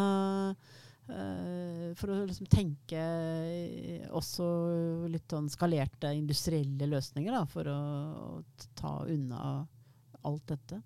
uh, 0.54 1.90
for 2.00 2.14
å 2.14 2.22
liksom 2.24 2.48
tenke 2.52 3.04
også 4.16 4.48
litt 5.12 5.28
sånn 5.36 5.52
skalerte 5.52 6.14
industrielle 6.16 6.88
løsninger 6.96 7.36
da, 7.36 7.44
for 7.52 7.68
å, 7.68 7.78
å 8.40 8.72
ta 8.80 8.96
unna 9.12 9.44
alt 10.24 10.48
dette? 10.56 10.80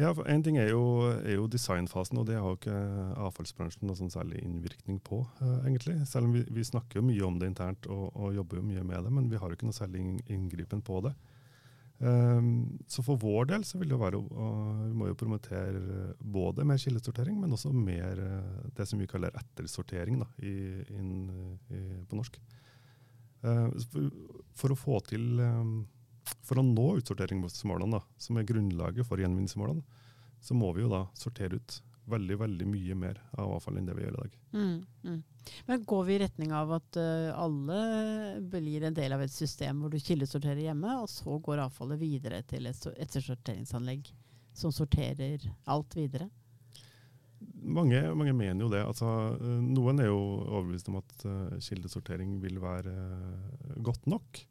Ja, 0.00 0.14
for 0.16 0.24
Én 0.32 0.40
ting 0.40 0.56
er 0.56 0.70
jo, 0.70 1.10
er 1.12 1.34
jo, 1.34 1.48
designfasen, 1.50 2.16
og 2.20 2.28
det 2.30 2.38
har 2.38 2.46
jo 2.48 2.56
ikke 2.56 2.76
avfallsbransjen 3.20 3.84
noe 3.84 3.98
sånn 3.98 4.12
særlig 4.12 4.40
innvirkning 4.40 5.00
på. 5.04 5.18
Uh, 5.42 5.58
egentlig. 5.68 5.98
Selv 6.08 6.30
om 6.30 6.36
vi, 6.38 6.44
vi, 6.48 6.64
snakker 6.64 7.00
jo 7.00 7.04
mye 7.04 7.26
om 7.26 7.36
det 7.40 7.50
internt 7.50 7.88
og, 7.90 8.06
og, 8.14 8.30
jobber 8.38 8.60
jo 8.60 8.68
mye 8.70 8.84
med 8.86 9.04
det, 9.04 9.12
men 9.12 9.28
vi 9.28 9.40
har 9.40 9.50
jo 9.50 9.58
ikke 9.58 9.68
noe 9.68 9.76
særlig 9.76 10.00
inngripen 10.32 10.80
på 10.86 11.02
det. 11.04 11.12
Um, 12.00 12.78
så 12.88 13.04
for 13.04 13.20
vår 13.20 13.50
del 13.50 13.64
så 13.68 13.76
vil 13.76 13.90
det 13.92 13.98
være 14.00 14.16
uh, 14.16 14.86
Vi 14.86 14.94
må 14.96 15.10
jo 15.10 15.18
promotere 15.20 16.14
både 16.16 16.64
mer 16.64 16.80
kildesortering, 16.80 17.36
men 17.42 17.52
også 17.52 17.74
mer 17.76 18.24
uh, 18.24 18.70
det 18.78 18.88
som 18.88 19.02
vi 19.02 19.10
kaller 19.10 19.36
ettersortering 19.36 20.22
da, 20.22 20.30
i, 20.40 20.54
in, 20.96 21.12
i, 21.68 21.84
på 22.08 22.16
norsk. 22.16 22.40
For, 23.40 24.08
for, 24.52 24.72
å 24.72 24.76
få 24.76 24.98
til 25.08 25.38
um, 25.40 25.78
for 26.46 26.60
å 26.60 26.66
nå 26.66 26.86
utsorteringsmålene, 27.00 28.00
som 28.18 28.38
er 28.38 28.48
grunnlaget 28.48 29.06
for 29.08 29.22
gjenvinningsmålene, 29.22 29.84
så 30.40 30.56
må 30.56 30.72
vi 30.76 30.84
jo 30.84 30.92
da 30.92 31.04
sortere 31.18 31.60
ut 31.60 31.80
veldig 32.10 32.36
veldig 32.40 32.66
mye 32.66 32.96
mer 32.98 33.20
av 33.38 33.52
avfall 33.56 33.78
enn 33.78 33.86
det 33.86 33.94
vi 33.94 34.04
gjør 34.04 34.16
i 34.16 34.18
dag. 34.18 34.38
Mm, 34.56 34.78
mm. 35.04 35.20
Men 35.68 35.84
Går 35.92 36.04
vi 36.08 36.16
i 36.16 36.20
retning 36.24 36.52
av 36.56 36.72
at 36.76 36.98
uh, 37.00 37.30
alle 37.38 37.78
blir 38.52 38.86
en 38.86 38.96
del 38.96 39.14
av 39.14 39.22
et 39.24 39.32
system 39.34 39.82
hvor 39.82 39.92
du 39.92 40.00
kildesorterer 40.00 40.64
hjemme, 40.64 40.96
og 41.02 41.08
så 41.12 41.38
går 41.38 41.64
avfallet 41.66 42.00
videre 42.00 42.42
til 42.50 42.68
et 42.70 42.90
ettersorteringsanlegg 42.96 44.10
som 44.56 44.74
sorterer 44.74 45.46
alt 45.70 45.96
videre? 45.96 46.28
Mange, 47.60 48.02
mange, 48.16 48.34
mener 48.36 48.66
jo 48.66 48.70
det. 48.72 48.82
Altså, 48.84 49.06
eh, 49.36 49.60
noen 49.64 50.00
er 50.02 50.10
jo 50.10 50.18
overbevist 50.42 50.90
om 50.90 50.98
at 51.00 51.24
uh, 51.24 51.56
kildesortering 51.62 52.34
vil 52.42 52.58
være 52.60 52.92
uh, 52.92 53.76
godt 53.84 54.08
nok. 54.10 54.42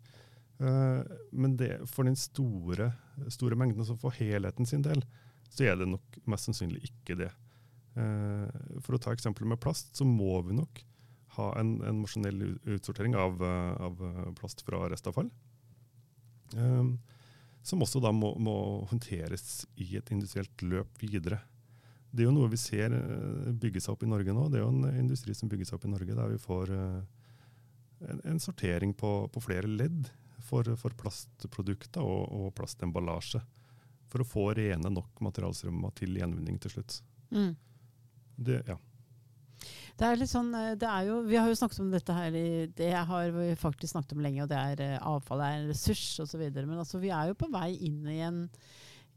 Eh, 0.59 1.01
men 1.31 1.57
det, 1.57 1.71
for 1.87 2.07
den 2.07 2.17
store, 2.19 2.91
store 3.31 3.57
mengden, 3.59 3.79
altså 3.79 3.95
for 3.99 4.15
helheten 4.19 4.67
sin 4.67 4.83
del, 4.83 5.03
så 5.49 5.65
er 5.65 5.79
det 5.79 5.87
nok 5.89 6.19
mest 6.29 6.49
sannsynlig 6.49 6.89
ikke 6.91 7.17
det. 7.21 7.29
Eh, 7.99 8.79
for 8.83 8.95
å 8.95 9.01
ta 9.01 9.15
eksempelet 9.15 9.55
med 9.55 9.61
plast, 9.63 9.95
så 9.97 10.07
må 10.07 10.41
vi 10.47 10.57
nok 10.59 10.83
ha 11.37 11.51
en, 11.61 11.77
en 11.85 12.01
maskinell 12.01 12.57
utsortering 12.75 13.15
av, 13.15 13.39
eh, 13.45 13.85
av, 13.87 14.03
plast 14.39 14.65
fra 14.67 14.83
restavfall. 14.91 15.31
Som 16.49 17.85
også 17.85 18.01
da 18.01 18.09
må, 18.15 18.33
må, 18.41 18.55
håndteres 18.89 19.67
i 19.77 19.91
et 19.99 20.07
industrielt 20.11 20.63
løp 20.65 21.03
videre. 21.03 21.37
Det 22.09 22.23
er 22.23 22.25
jo 22.25 22.33
noe 22.33 22.49
vi 22.49 22.57
ser 22.57 22.95
bygge 23.61 23.83
seg 23.83 23.93
opp 23.93 24.03
i 24.03 24.09
Norge 24.09 24.33
nå. 24.33 24.47
Det 24.49 24.57
er 24.57 24.63
jo 24.63 24.71
en 24.71 24.97
industri 25.03 25.35
som 25.37 25.51
bygger 25.51 25.69
seg 25.69 25.77
opp 25.77 25.85
i 25.85 25.91
Norge 25.91 26.15
der 26.17 26.31
vi 26.31 26.39
får 26.41 26.71
en, 26.73 28.23
en 28.23 28.41
sortering 28.41 28.95
på, 28.97 29.11
på 29.29 29.43
flere 29.45 29.69
ledd 29.69 30.09
for, 30.45 30.67
for 30.79 30.95
plastprodukter 30.99 32.03
og, 32.03 32.27
og, 32.33 32.51
plastemballasje. 32.57 33.41
For 34.09 34.23
å 34.23 34.27
få 34.27 34.45
rene 34.57 34.89
nok 34.89 35.21
materialstrømmer 35.21 35.93
til 35.97 36.17
gjenvinning 36.17 36.57
til 36.61 36.77
slutt. 36.77 37.01
Mm. 37.29 37.51
Det, 38.39 38.61
ja. 38.67 38.77
Det 39.99 40.07
er 40.07 40.19
litt 40.19 40.31
sånn, 40.31 40.53
eh, 40.55 40.75
det 40.79 40.87
er 40.87 41.07
jo, 41.09 41.21
Vi 41.27 41.37
har 41.37 41.49
jo 41.51 41.57
snakket 41.59 41.81
om 41.83 41.89
dette 41.91 42.15
her, 42.15 42.35
det 42.75 42.91
har 43.11 43.33
vi 43.35 43.49
faktisk 43.59 43.93
snakket 43.93 44.15
om 44.15 44.23
lenge, 44.23 44.43
og 44.45 44.51
det 44.51 44.59
er 44.59 44.83
eh, 44.85 45.01
avfall 45.03 45.43
er 45.43 45.57
en 45.57 45.67
ressurs 45.71 46.05
osv. 46.23 46.45
Men 46.55 46.79
altså, 46.79 47.01
vi 47.03 47.11
er 47.11 47.31
jo 47.31 47.39
på 47.39 47.51
vei 47.51 47.73
inn 47.89 48.07
i 48.07 48.21
en 48.25 48.45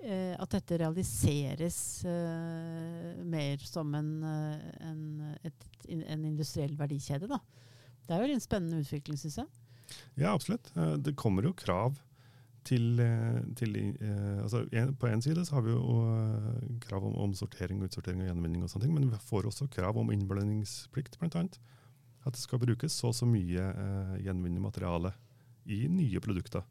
eh, 0.03 0.35
At 0.35 0.57
dette 0.57 0.81
realiseres 0.83 1.79
eh, 2.05 3.23
mer 3.23 3.63
som 3.63 3.95
en, 3.95 4.13
en, 4.27 5.03
et, 5.47 5.69
en, 5.89 6.25
industriell 6.27 6.75
verdikjede. 6.79 7.31
da. 7.31 7.39
Det 8.03 8.17
er 8.17 8.27
jo 8.27 8.35
en 8.35 8.43
spennende 8.45 8.83
utvikling, 8.83 9.21
syns 9.21 9.39
jeg. 9.45 9.62
Ja, 10.15 10.33
absolutt. 10.33 10.73
Eh, 10.77 10.97
det 11.03 11.17
kommer 11.19 11.47
jo 11.47 11.55
krav 11.57 11.99
til, 12.69 13.01
eh, 13.01 13.41
til 13.59 13.77
eh, 13.77 14.43
altså 14.43 14.65
På 14.99 15.09
én 15.11 15.23
side 15.23 15.45
så 15.47 15.57
har 15.57 15.65
vi 15.67 15.73
jo 15.75 16.77
krav 16.81 17.07
om, 17.07 17.17
om, 17.17 17.35
sortering, 17.35 17.83
utsortering 17.83 18.23
og 18.23 18.31
gjenvinning, 18.31 18.63
og 18.63 18.71
sånne 18.71 18.87
ting, 18.87 18.95
men 18.95 19.11
vi 19.11 19.23
får 19.31 19.49
også 19.51 19.71
krav 19.73 19.99
om 19.99 20.13
innblandingsplikt, 20.15 21.19
bl.a. 21.19 21.47
At 22.23 22.37
det 22.37 22.43
skal 22.43 22.63
brukes 22.63 22.95
så 22.95 23.11
og 23.11 23.19
så 23.19 23.27
mye 23.27 23.67
eh, 23.73 24.15
gjenvinnende 24.23 24.63
materiale 24.63 25.15
i 25.67 25.87
nye 25.91 26.23
produkter. 26.23 26.63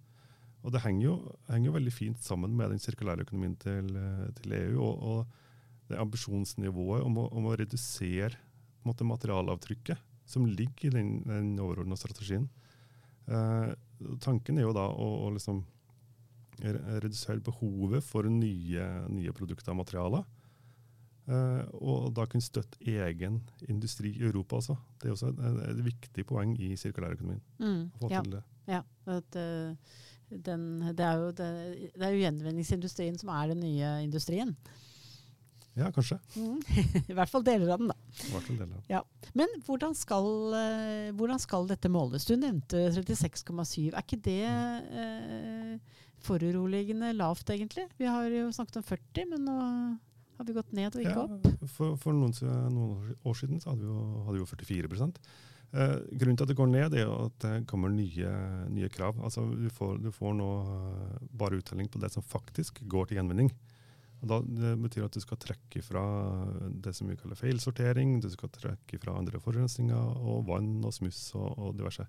Og 0.62 0.72
Det 0.72 0.84
henger 0.84 1.06
jo, 1.08 1.16
henger 1.50 1.72
jo, 1.72 1.78
veldig 1.80 1.94
fint 1.94 2.24
sammen 2.24 2.54
med 2.56 2.70
den 2.70 2.80
sirkulære 2.80 3.26
økonomien 3.26 3.56
til, 3.58 3.88
til 4.38 4.54
EU. 4.54 4.82
og, 4.84 5.00
og 5.02 5.38
det 5.92 6.00
ambisjonsnivået 6.00 7.04
om 7.04 7.20
å, 7.20 7.28
om 7.36 7.50
å 7.50 7.56
redusere 7.60 8.38
måte, 8.88 9.06
materialavtrykket 9.08 10.00
som 10.30 10.48
ligger 10.48 10.90
i 10.90 10.94
den, 10.96 11.10
den 11.28 11.52
overordna 11.60 11.98
strategien. 12.00 12.48
Eh, 13.28 13.72
tanken 14.24 14.58
er 14.58 14.66
jo 14.66 14.76
da 14.76 14.88
å, 14.90 15.10
å 15.28 15.32
liksom 15.36 15.64
redusere 16.62 17.42
behovet 17.42 18.06
for 18.06 18.28
nye, 18.30 18.86
nye 19.10 19.34
produkter 19.34 19.74
og 19.74 19.82
materialer. 19.82 20.26
Uh, 21.30 21.62
og 21.86 22.08
da 22.18 22.26
kunne 22.28 22.44
støtte 22.44 22.80
egen 22.82 23.38
industri 23.70 24.10
i 24.18 24.24
Europa 24.26 24.58
også. 24.58 24.76
Det 25.00 25.08
er 25.08 25.14
også 25.14 25.30
et, 25.30 25.60
et 25.70 25.82
viktig 25.86 26.26
poeng 26.28 26.56
i 26.60 26.74
sirkulærøkonomien. 26.80 27.44
Mm, 27.62 28.10
ja. 28.10 28.24
det. 28.26 28.42
ja 28.68 28.82
at, 29.06 29.38
uh, 29.38 30.00
den, 30.32 30.66
det, 30.98 31.06
er 31.06 31.22
jo, 31.22 31.30
det, 31.38 31.50
det, 31.94 32.02
er 32.02 32.16
jo, 32.16 32.24
gjenvinningsindustrien 32.26 33.20
som 33.22 33.32
er 33.38 33.54
den 33.54 33.62
nye 33.64 33.94
industrien. 34.04 34.56
Ja, 35.78 35.92
kanskje. 35.94 36.18
Mm. 36.36 36.58
I 37.12 37.16
hvert 37.16 37.32
fall 37.32 37.46
deler 37.48 37.78
av 37.78 37.84
den, 37.84 37.94
da. 37.94 38.01
Fall 38.12 38.62
av. 38.62 38.72
Ja. 38.92 39.02
Men 39.38 39.52
hvordan 39.66 39.96
skal, 39.96 40.28
uh, 40.52 41.12
hvordan 41.18 41.40
skal, 41.42 41.68
dette 41.70 41.92
måles? 41.92 42.28
Du 42.28 42.36
nevnte 42.36 42.90
36,7. 42.92 43.92
Er 43.92 44.02
ikke 44.02 44.20
det 44.20 44.48
eh, 44.48 46.02
foruroligende 46.26 47.14
lavt, 47.16 47.50
egentlig? 47.54 47.88
Vi 47.98 48.10
har 48.10 48.28
jo 48.30 48.50
snakket 48.54 48.82
om 48.82 48.88
40, 48.88 49.30
men 49.32 49.48
nå 49.48 49.58
har 50.38 50.48
vi 50.48 50.58
gått 50.58 50.76
ned 50.76 50.96
og 50.96 51.06
ikke 51.06 51.16
ja, 51.16 51.24
opp. 51.24 51.48
For, 51.72 51.96
for 52.02 52.18
noen, 52.18 52.36
noen, 52.74 53.16
år 53.24 53.40
siden 53.40 53.64
så 53.64 53.72
hadde 53.72 53.86
vi 53.86 53.90
jo, 53.90 54.06
hadde 54.28 54.38
vi 54.38 54.44
jo 54.44 54.50
44 54.52 54.92
eh, 55.02 55.98
Grunnen 56.12 56.40
til 56.40 56.46
at 56.46 56.52
det 56.52 56.60
går 56.60 56.72
ned, 56.72 56.98
er 57.00 57.12
at 57.16 57.38
det 57.46 57.56
kommer 57.72 57.94
nye, 57.94 58.32
nye 58.74 58.92
krav. 58.92 59.22
Altså, 59.24 59.48
du, 59.56 59.70
får, 59.72 60.02
du 60.04 60.12
får 60.16 60.36
nå 60.38 60.50
bare 61.32 61.62
uttelling 61.62 61.90
på 61.92 62.02
det 62.04 62.12
som 62.14 62.26
faktisk 62.26 62.84
går 62.92 63.10
til 63.10 63.22
gjenvinning. 63.22 63.54
Da, 64.22 64.38
det 64.46 64.76
betyr 64.78 65.08
at 65.08 65.16
du 65.16 65.22
skal 65.24 65.40
trekke 65.42 65.82
fra 65.82 66.04
det 66.70 66.94
som 66.94 67.10
vi 67.10 67.18
kaller 67.18 67.38
feilsortering, 67.40 68.20
du 68.22 68.30
skal 68.30 68.52
trekke 68.54 69.00
fra 69.02 69.16
andre 69.18 69.42
forurensninger 69.42 70.20
og 70.22 70.44
vann 70.50 70.76
og 70.86 70.94
smuss 70.94 71.32
og, 71.40 71.50
og, 71.56 71.72
diverse. 71.80 72.06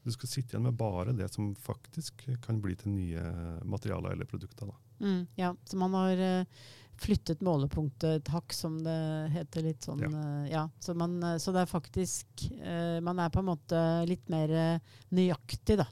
Du 0.00 0.08
skal 0.14 0.30
sitte 0.30 0.54
igjen 0.54 0.64
med 0.64 0.78
bare 0.80 1.12
det 1.12 1.28
som 1.34 1.50
faktisk 1.60 2.24
kan 2.40 2.62
bli 2.64 2.78
til 2.80 2.94
nye 2.94 3.24
materialer 3.68 4.14
eller 4.14 4.28
produkter. 4.30 4.70
Mm, 5.04 5.26
ja, 5.36 5.50
så 5.68 5.76
man 5.76 5.96
har 5.98 6.22
uh, 6.24 6.62
flyttet 7.00 7.44
målepunktet 7.44 8.22
et 8.22 8.30
hakk, 8.32 8.56
som 8.56 8.78
det 8.84 8.96
heter 9.34 9.68
litt 9.68 9.84
sånn. 9.84 10.00
Ja. 10.06 10.10
Uh, 10.14 10.46
ja 10.48 10.64
så, 10.80 10.96
man, 10.96 11.18
uh, 11.20 11.36
så, 11.36 11.52
det 11.52 11.66
er 11.66 11.68
faktisk 11.68 12.46
Man 13.04 13.20
er 13.20 13.28
på 13.32 13.42
en 13.42 13.50
måte 13.50 13.82
litt 14.08 14.28
mer 14.32 14.52
nøyaktig 15.12 15.76
da, 15.80 15.86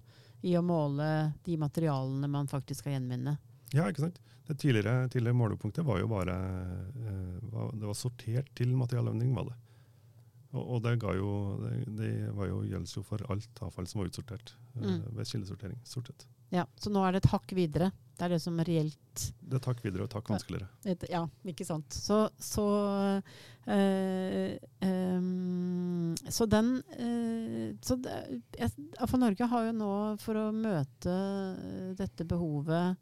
i 0.49 0.57
å 0.57 0.65
måle 0.65 1.35
de 1.45 1.61
materialene 1.61 2.33
man 2.33 2.49
faktisk 2.49 2.81
skal 2.81 2.97
gjenvinne. 2.97 3.37
Ja, 3.77 3.89
ikke 3.91 4.07
sant. 4.07 4.21
Det 4.49 4.57
tidligere, 4.57 5.09
tidligere 5.13 5.37
målepunktet 5.37 5.85
var 5.85 5.99
jo 6.01 6.09
bare 6.09 6.37
eh, 6.97 7.73
Det 7.77 7.87
var 7.87 7.97
sortert 7.97 8.49
til 8.57 8.73
materialøvning, 8.77 9.35
var 9.37 9.51
det. 9.51 9.57
Og, 10.57 10.63
og, 10.63 10.83
det, 10.83 10.95
jo, 11.19 11.33
det, 11.61 11.73
det 11.99 12.13
var 12.33 12.49
jo, 12.49 12.63
gjelder 12.65 12.97
jo 12.97 13.05
for 13.05 13.25
alt 13.29 13.63
avfall 13.67 13.89
som 13.91 14.01
var 14.01 14.09
utsortert 14.09 14.55
eh, 14.79 14.87
mm. 14.87 15.01
ved 15.19 15.29
kildesortering. 15.29 15.81
stort 15.85 16.09
sett. 16.09 16.29
Ja, 16.49 16.65
Så 16.81 16.89
nå 16.89 17.03
er 17.05 17.13
det 17.13 17.27
et 17.27 17.33
hakk 17.35 17.53
videre? 17.53 17.91
Det 18.19 18.25
er 18.25 18.33
det 18.33 18.41
som 18.43 18.57
reelt 18.67 19.25
Det 19.39 19.53
er 19.53 19.61
et 19.61 19.69
hakk 19.69 19.83
videre 19.85 20.03
og 20.03 20.09
et 20.09 20.17
hakk 20.17 20.31
vanskeligere. 20.33 20.69
Ja, 21.13 21.21
ikke 21.53 21.67
sant. 21.69 21.93
Så, 21.93 22.23
så, 22.41 22.65
øh, 23.69 24.57
øh, 24.89 25.29
så 26.33 26.49
den 26.49 26.73
øh, 26.97 27.77
så 27.85 27.99
det, 28.01 28.73
For 29.05 29.21
Norge 29.21 29.51
har 29.53 29.69
jo 29.69 29.77
nå, 29.77 29.93
for 30.25 30.41
å 30.41 30.49
møte 30.57 31.19
dette 32.01 32.27
behovet 32.27 32.97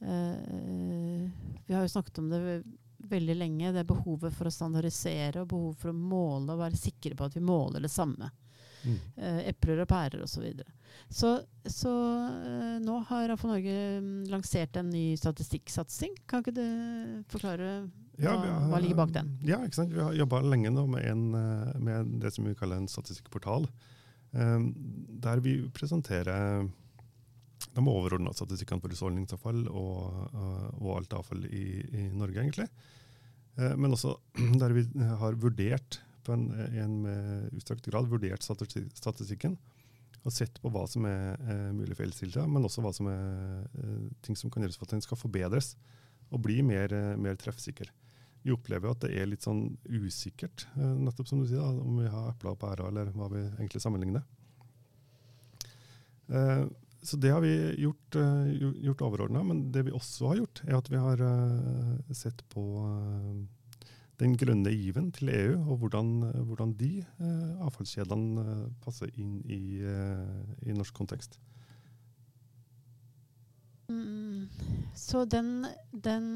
vi 0.00 1.74
har 1.74 1.82
jo 1.82 1.88
snakket 1.92 2.18
om 2.22 2.28
det 2.30 2.62
veldig 3.08 3.34
lenge, 3.38 3.72
det 3.72 3.80
er 3.84 3.88
behovet 3.88 4.34
for 4.34 4.48
å 4.48 4.52
standardisere 4.52 5.42
og 5.44 5.48
behovet 5.52 5.78
for 5.80 5.92
å 5.92 5.96
måle 5.96 6.52
og 6.54 6.60
være 6.64 6.76
sikre 6.80 7.16
på 7.16 7.28
at 7.28 7.36
vi 7.38 7.42
måler 7.46 7.84
det 7.84 7.90
samme. 7.92 8.30
Mm. 8.86 8.98
eh, 9.18 9.38
epler 9.50 9.80
og 9.82 9.88
pærer 9.90 10.20
osv. 10.22 10.36
Så, 10.36 10.40
videre. 10.44 10.70
så 11.10 11.30
Så 11.66 11.90
eh, 11.90 12.76
nå 12.84 13.00
har 13.08 13.32
AFO 13.34 13.48
Norge 13.50 13.72
mm, 14.00 14.28
lansert 14.30 14.76
en 14.78 14.90
ny 14.94 15.16
statistikksatsing. 15.18 16.14
Kan 16.30 16.44
ikke 16.44 16.54
du 16.54 17.24
forklare 17.32 17.88
Ja, 18.18 18.36
hva, 18.36 18.46
har- 18.46 18.68
hva 18.70 18.80
ligger 18.82 19.00
bak 19.00 19.12
den? 19.16 19.32
Ja, 19.46 19.58
ikke 19.66 19.80
sant? 19.80 19.92
Vi 19.94 20.00
har 20.02 20.14
jobba 20.14 20.40
lenge 20.46 20.70
nå 20.70 20.86
med, 20.90 21.04
en, 21.10 21.24
eh, 21.34 21.78
med 21.78 22.20
det 22.22 22.32
som 22.34 22.46
vi 22.46 22.54
kaller 22.54 22.76
en 22.78 22.88
statistikkportal. 22.90 23.66
eh, 24.34 24.58
Der 25.26 25.40
vi 25.42 25.56
presenterer 25.74 26.68
de 27.74 27.84
overordna 27.84 28.32
statistikkene 28.36 28.82
for 28.82 28.94
husholdningsavfall 28.94 29.64
og, 29.68 30.28
eh, 30.32 30.68
og 30.80 30.92
alt 30.96 31.16
avfall 31.20 31.44
i, 31.46 31.64
i 31.84 32.06
Norge, 32.14 32.42
egentlig. 32.42 32.68
Eh, 33.58 33.74
Men 33.76 33.96
også 33.96 34.16
der 34.62 34.76
vi 34.76 34.86
har 35.22 35.38
vurdert 35.40 36.00
på 36.26 36.34
en, 36.36 36.50
en 36.52 36.96
med 37.06 37.52
utstrakt 37.56 37.86
grad 37.88 38.08
vurdert 38.10 38.44
statistikken 38.44 39.56
og 40.26 40.34
sett 40.34 40.58
på 40.60 40.70
hva 40.72 40.82
som 40.90 41.06
er 41.08 41.38
eh, 41.46 41.68
mulig 41.72 41.96
feilstilte, 41.96 42.42
men 42.50 42.66
også 42.66 42.82
hva 42.84 42.92
som 42.92 43.08
er 43.08 43.62
eh, 43.78 44.10
ting 44.26 44.36
som 44.36 44.50
kan 44.52 44.64
gjøres 44.64 44.76
for 44.76 44.88
at 44.88 44.96
den 44.96 45.04
skal 45.04 45.20
forbedres 45.20 45.72
og 46.34 46.42
bli 46.44 46.58
mer, 46.66 46.92
eh, 46.92 47.14
mer 47.16 47.38
treffsikker. 47.40 47.88
Vi 48.44 48.52
opplever 48.54 48.92
at 48.92 49.06
det 49.06 49.14
er 49.18 49.30
litt 49.30 49.46
sånn 49.46 49.62
usikkert, 49.88 50.66
eh, 50.76 50.96
nettopp 51.06 51.30
som 51.30 51.40
du 51.40 51.46
sier, 51.48 51.62
da, 51.62 51.70
om 51.70 52.02
vi 52.02 52.10
har 52.10 52.32
epler 52.32 52.52
og 52.52 52.60
pærer, 52.60 52.90
eller 52.90 53.14
hva 53.14 53.30
vi 53.32 53.44
egentlig 53.46 53.82
sammenligner. 53.84 54.26
Eh, 56.28 56.66
så 57.02 57.16
det 57.16 57.30
har 57.30 57.40
vi 57.40 57.52
gjort, 57.78 58.16
eh, 58.16 58.48
gjort 58.82 59.02
overordna, 59.06 59.42
men 59.46 59.70
det 59.72 59.84
vi 59.86 59.94
også 59.94 60.32
har 60.32 60.40
gjort, 60.40 60.62
er 60.66 60.78
at 60.78 60.90
vi 60.90 60.98
har 60.98 61.22
eh, 61.22 62.14
sett 62.14 62.42
på 62.50 62.64
eh, 62.82 63.88
den 64.18 64.34
grønne 64.34 64.72
given 64.74 65.12
til 65.14 65.30
EU, 65.30 65.52
og 65.70 65.76
hvordan, 65.78 66.08
hvordan 66.42 66.72
de 66.74 67.04
avfallskjedene 67.62 68.64
passer 68.82 69.12
inn 69.14 69.36
i, 69.46 69.78
i 69.78 70.74
norsk 70.74 70.90
kontekst. 70.96 71.38
Mm, 73.86 74.48
Så 74.98 75.22
den, 75.30 75.68
den, 75.94 76.26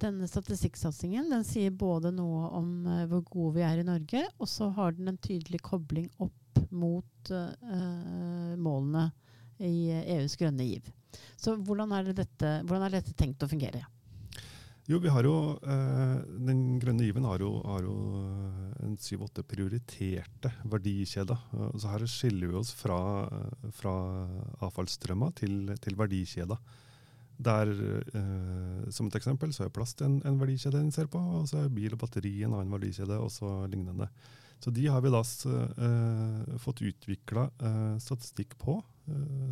denne 0.00 0.30
statistikksatsingen 0.32 1.28
den 1.28 1.44
sier 1.44 1.68
både 1.68 2.14
noe 2.16 2.48
om 2.56 2.72
hvor 3.12 3.26
gode 3.28 3.58
vi 3.58 3.66
er 3.68 3.84
i 3.84 3.86
Norge, 3.86 4.24
og 4.40 4.48
så 4.48 4.70
har 4.72 4.96
den 4.96 5.12
en 5.12 5.20
tydelig 5.20 5.60
kobling 5.60 6.08
opp 6.16 6.64
mot 6.72 7.34
uh, 7.34 8.56
målene 8.56 9.10
i 9.60 9.90
eh, 9.92 10.16
EUs 10.16 10.36
grønne 10.40 10.66
giv. 10.66 10.90
Så 11.40 11.56
hvordan 11.56 11.92
er, 11.96 12.12
dette, 12.16 12.60
hvordan 12.66 12.86
er 12.86 13.00
dette 13.00 13.16
tenkt 13.18 13.42
å 13.44 13.50
fungere? 13.50 13.82
Jo, 14.90 14.98
vi 14.98 15.10
har 15.12 15.26
jo, 15.26 15.34
eh, 15.62 16.16
Den 16.48 16.80
grønne 16.82 17.04
given 17.06 17.26
har 17.28 17.42
jo, 17.42 17.52
har 17.66 17.84
jo 17.86 17.94
eh, 18.20 18.84
en 18.86 18.96
syv-åtte 18.98 19.44
prioriterte 19.46 20.52
verdikjeder. 20.64 21.44
Så 21.76 21.92
her 21.92 22.06
skiller 22.10 22.50
vi 22.50 22.60
oss 22.62 22.72
fra, 22.74 22.98
fra 23.76 23.94
avfallsstrømma 24.66 25.32
til, 25.38 25.74
til 25.82 25.98
verdikjeder. 25.98 26.78
Der, 27.40 27.70
som 28.92 29.06
et 29.08 29.14
eksempel, 29.16 29.48
så 29.56 29.62
er 29.64 29.70
plast 29.72 30.02
en, 30.04 30.18
en 30.28 30.36
verdikjede 30.36 30.76
en 30.76 30.90
ser 30.92 31.06
på, 31.08 31.16
og 31.16 31.46
så 31.48 31.62
er 31.62 31.70
bil 31.72 31.94
og 31.96 32.02
batteri 32.02 32.34
en 32.44 32.52
annen 32.52 32.74
verdikjede, 32.74 33.16
og 33.16 33.30
så 33.32 33.62
lignende. 33.64 34.10
Så 34.60 34.68
de 34.76 34.84
har 34.92 35.00
vi 35.00 35.08
da 35.14 35.22
fått 36.60 36.82
utvikla 36.84 37.46
statistikk 37.96 38.58
på, 38.60 38.76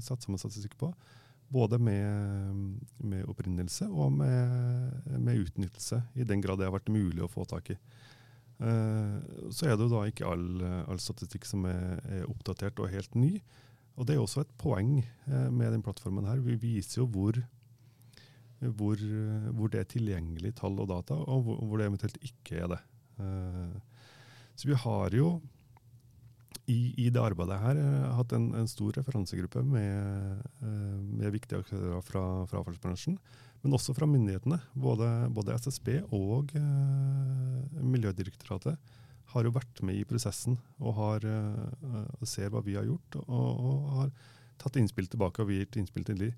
satt 0.05 0.25
sammen 0.25 0.41
statistikk 0.41 0.77
på. 0.81 0.93
Både 1.49 1.79
med, 1.81 2.81
med 3.00 3.29
opprinnelse 3.31 3.88
og 3.88 4.12
med, 4.19 5.07
med 5.17 5.47
utnyttelse, 5.47 6.03
i 6.21 6.27
den 6.29 6.43
grad 6.45 6.61
det 6.61 6.69
har 6.69 6.77
vært 6.77 6.93
mulig 6.93 7.25
å 7.25 7.31
få 7.33 7.47
tak 7.49 7.73
i. 7.73 7.79
Eh, 8.59 9.17
så 9.55 9.69
er 9.69 9.77
det 9.77 9.87
jo 9.87 9.93
da 9.93 10.03
ikke 10.11 10.29
all, 10.29 10.49
all 10.91 11.00
statistikk 11.00 11.47
som 11.49 11.65
er, 11.71 12.03
er 12.11 12.29
oppdatert 12.29 12.83
og 12.83 12.93
helt 12.93 13.15
ny. 13.19 13.38
Og 13.99 14.07
det 14.07 14.15
er 14.15 14.23
også 14.23 14.45
et 14.45 14.57
poeng 14.61 14.99
eh, 15.00 15.49
med 15.50 15.73
den 15.75 15.85
plattformen 15.87 16.29
her. 16.29 16.43
Vi 16.45 16.59
viser 16.61 17.03
jo 17.03 17.09
hvor, 17.15 17.38
hvor, 18.61 19.05
hvor 19.57 19.73
det 19.73 19.83
er 19.83 19.93
tilgjengelig 19.95 20.57
tall 20.61 20.79
og 20.83 20.91
data, 20.91 21.17
og 21.17 21.47
hvor, 21.47 21.62
hvor 21.65 21.81
det 21.81 21.88
eventuelt 21.91 22.19
ikke 22.29 22.62
er 22.65 22.73
det. 22.75 22.83
Eh, 23.23 23.79
så 24.59 24.71
vi 24.71 24.79
har 24.85 25.15
jo 25.15 25.38
i, 26.69 26.79
i 27.01 27.09
det 27.13 27.21
arbeidet 27.23 27.59
her 27.63 27.81
eh, 27.81 28.07
hatt 28.19 28.33
en, 28.37 28.51
en 28.59 28.69
stor 28.69 28.93
referansegruppe 28.99 29.63
med, 29.65 30.45
eh, 30.63 30.97
med 31.21 31.33
viktige 31.35 31.62
aktører 31.62 32.03
fra, 32.05 32.23
fra 32.51 32.61
avfallsbransjen, 32.61 33.19
men 33.64 33.77
også 33.77 33.95
fra 33.97 34.09
myndighetene. 34.09 34.61
Både, 34.79 35.09
både 35.35 35.57
SSB 35.57 35.95
og 36.14 36.53
eh, 36.59 37.83
Miljødirektoratet 37.83 38.77
har 39.33 39.45
jo 39.45 39.53
vært 39.53 39.83
med 39.85 39.99
i 39.99 40.07
prosessen 40.09 40.57
og 40.79 40.97
har, 41.01 41.25
eh, 41.29 42.27
ser 42.29 42.53
hva 42.53 42.62
vi 42.64 42.77
har 42.79 42.88
gjort, 42.88 43.21
og, 43.27 43.49
og 43.71 43.92
har 43.99 44.12
tatt 44.61 44.77
innspill 44.81 45.09
tilbake, 45.09 45.45
og 45.45 45.55
gitt 45.55 45.79
innspill 45.81 46.05
til 46.09 46.21
de. 46.27 46.33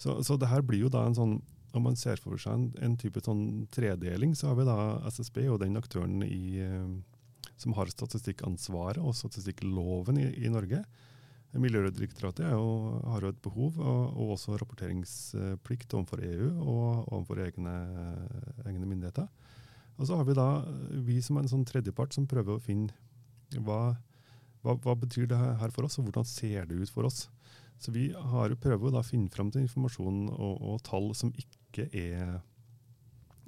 Så, 0.00 0.20
så 0.26 0.38
det 0.40 0.50
her 0.50 0.64
blir 0.64 0.86
jo 0.86 0.92
da 0.92 1.04
en 1.08 1.18
sånn 1.18 1.38
om 1.74 1.82
man 1.88 1.96
ser 1.98 2.20
for 2.22 2.38
seg 2.38 2.54
en, 2.54 2.68
en 2.86 2.92
type 3.00 3.18
sånn 3.24 3.66
tredeling, 3.74 4.36
så 4.38 4.52
har 4.52 4.60
vi 4.60 4.66
da 4.68 4.76
SSB 5.10 5.40
og 5.50 5.58
den 5.64 5.74
aktøren 5.80 6.22
i, 6.22 6.60
som 7.64 7.74
har 7.78 7.90
statistikkansvaret 7.92 9.02
og 9.02 9.16
statistikkloven 9.16 10.20
i, 10.20 10.28
i 10.44 10.52
Norge. 10.52 10.84
Miljødirektoratet 11.54 12.50
har 12.50 13.22
jo 13.22 13.30
et 13.30 13.42
behov, 13.44 13.76
og, 13.78 14.16
og 14.18 14.32
også 14.34 14.56
rapporteringsplikt 14.58 15.94
overfor 15.94 16.22
EU 16.26 16.48
og 16.50 17.12
overfor 17.14 17.44
egne, 17.44 17.74
egne 18.66 18.88
myndigheter. 18.88 19.28
Og 19.94 20.08
så 20.08 20.18
har 20.18 20.26
vi 20.26 20.34
da 20.34 20.48
vi 21.06 21.20
som 21.22 21.38
er 21.38 21.44
en 21.44 21.52
sånn 21.52 21.68
tredjepart 21.68 22.16
som 22.16 22.26
prøver 22.26 22.56
å 22.56 22.62
finne 22.62 22.90
hva, 23.62 23.94
hva, 24.64 24.74
hva 24.74 24.96
betyr 24.98 25.28
det 25.30 25.38
her 25.38 25.70
for 25.74 25.86
oss, 25.86 26.00
og 26.00 26.08
hvordan 26.08 26.26
ser 26.26 26.66
det 26.66 26.80
ut 26.80 26.90
for 26.90 27.06
oss. 27.06 27.28
Så 27.78 27.94
vi 27.94 28.08
har, 28.10 28.56
prøver 28.58 28.88
jo 28.88 28.94
da 28.94 29.04
å 29.04 29.06
finne 29.06 29.30
fram 29.30 29.52
til 29.54 29.62
informasjon 29.62 30.26
og, 30.34 30.58
og 30.58 30.82
tall 30.86 31.12
som 31.14 31.30
ikke 31.38 31.86
er 31.94 32.40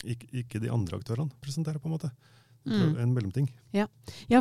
ikke, 0.07 0.29
ikke 0.43 0.63
de 0.63 0.71
andre 0.71 0.99
aktørene 1.01 1.43
presenterer, 1.43 1.81
på 1.83 1.91
en 1.91 1.97
måte. 1.97 2.13
Mm. 2.67 2.97
En 2.99 3.15
mellomting. 3.15 3.47
Ja, 3.77 3.87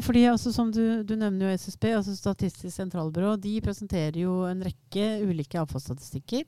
fordi 0.01 0.25
altså, 0.29 0.51
som 0.53 0.71
du, 0.73 1.03
du 1.03 1.15
nevner 1.19 1.45
jo 1.45 1.53
SSB, 1.59 1.83
altså 1.97 2.15
Statistisk 2.17 2.75
sentralbyrå, 2.75 3.35
de 3.41 3.61
presenterer 3.61 4.19
jo 4.23 4.45
en 4.49 4.63
rekke 4.65 5.21
ulike 5.27 5.59
avfallsstatistikker. 5.61 6.43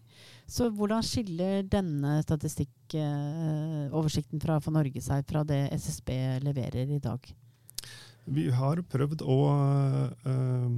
Så 0.50 0.70
hvordan 0.74 1.04
skiller 1.06 1.63
denne 1.68 2.24
statistikkoversikten 2.26 4.42
fra 4.42 4.60
for 4.63 4.72
Norge 4.74 5.02
seg 5.04 5.26
fra 5.30 5.44
det 5.48 5.70
SSB 5.76 6.10
leverer 6.48 6.88
i 6.96 7.00
dag? 7.04 7.20
Vi 8.28 8.50
har 8.52 8.82
prøvd 8.92 9.22
å, 9.24 9.56
øh, 10.28 10.70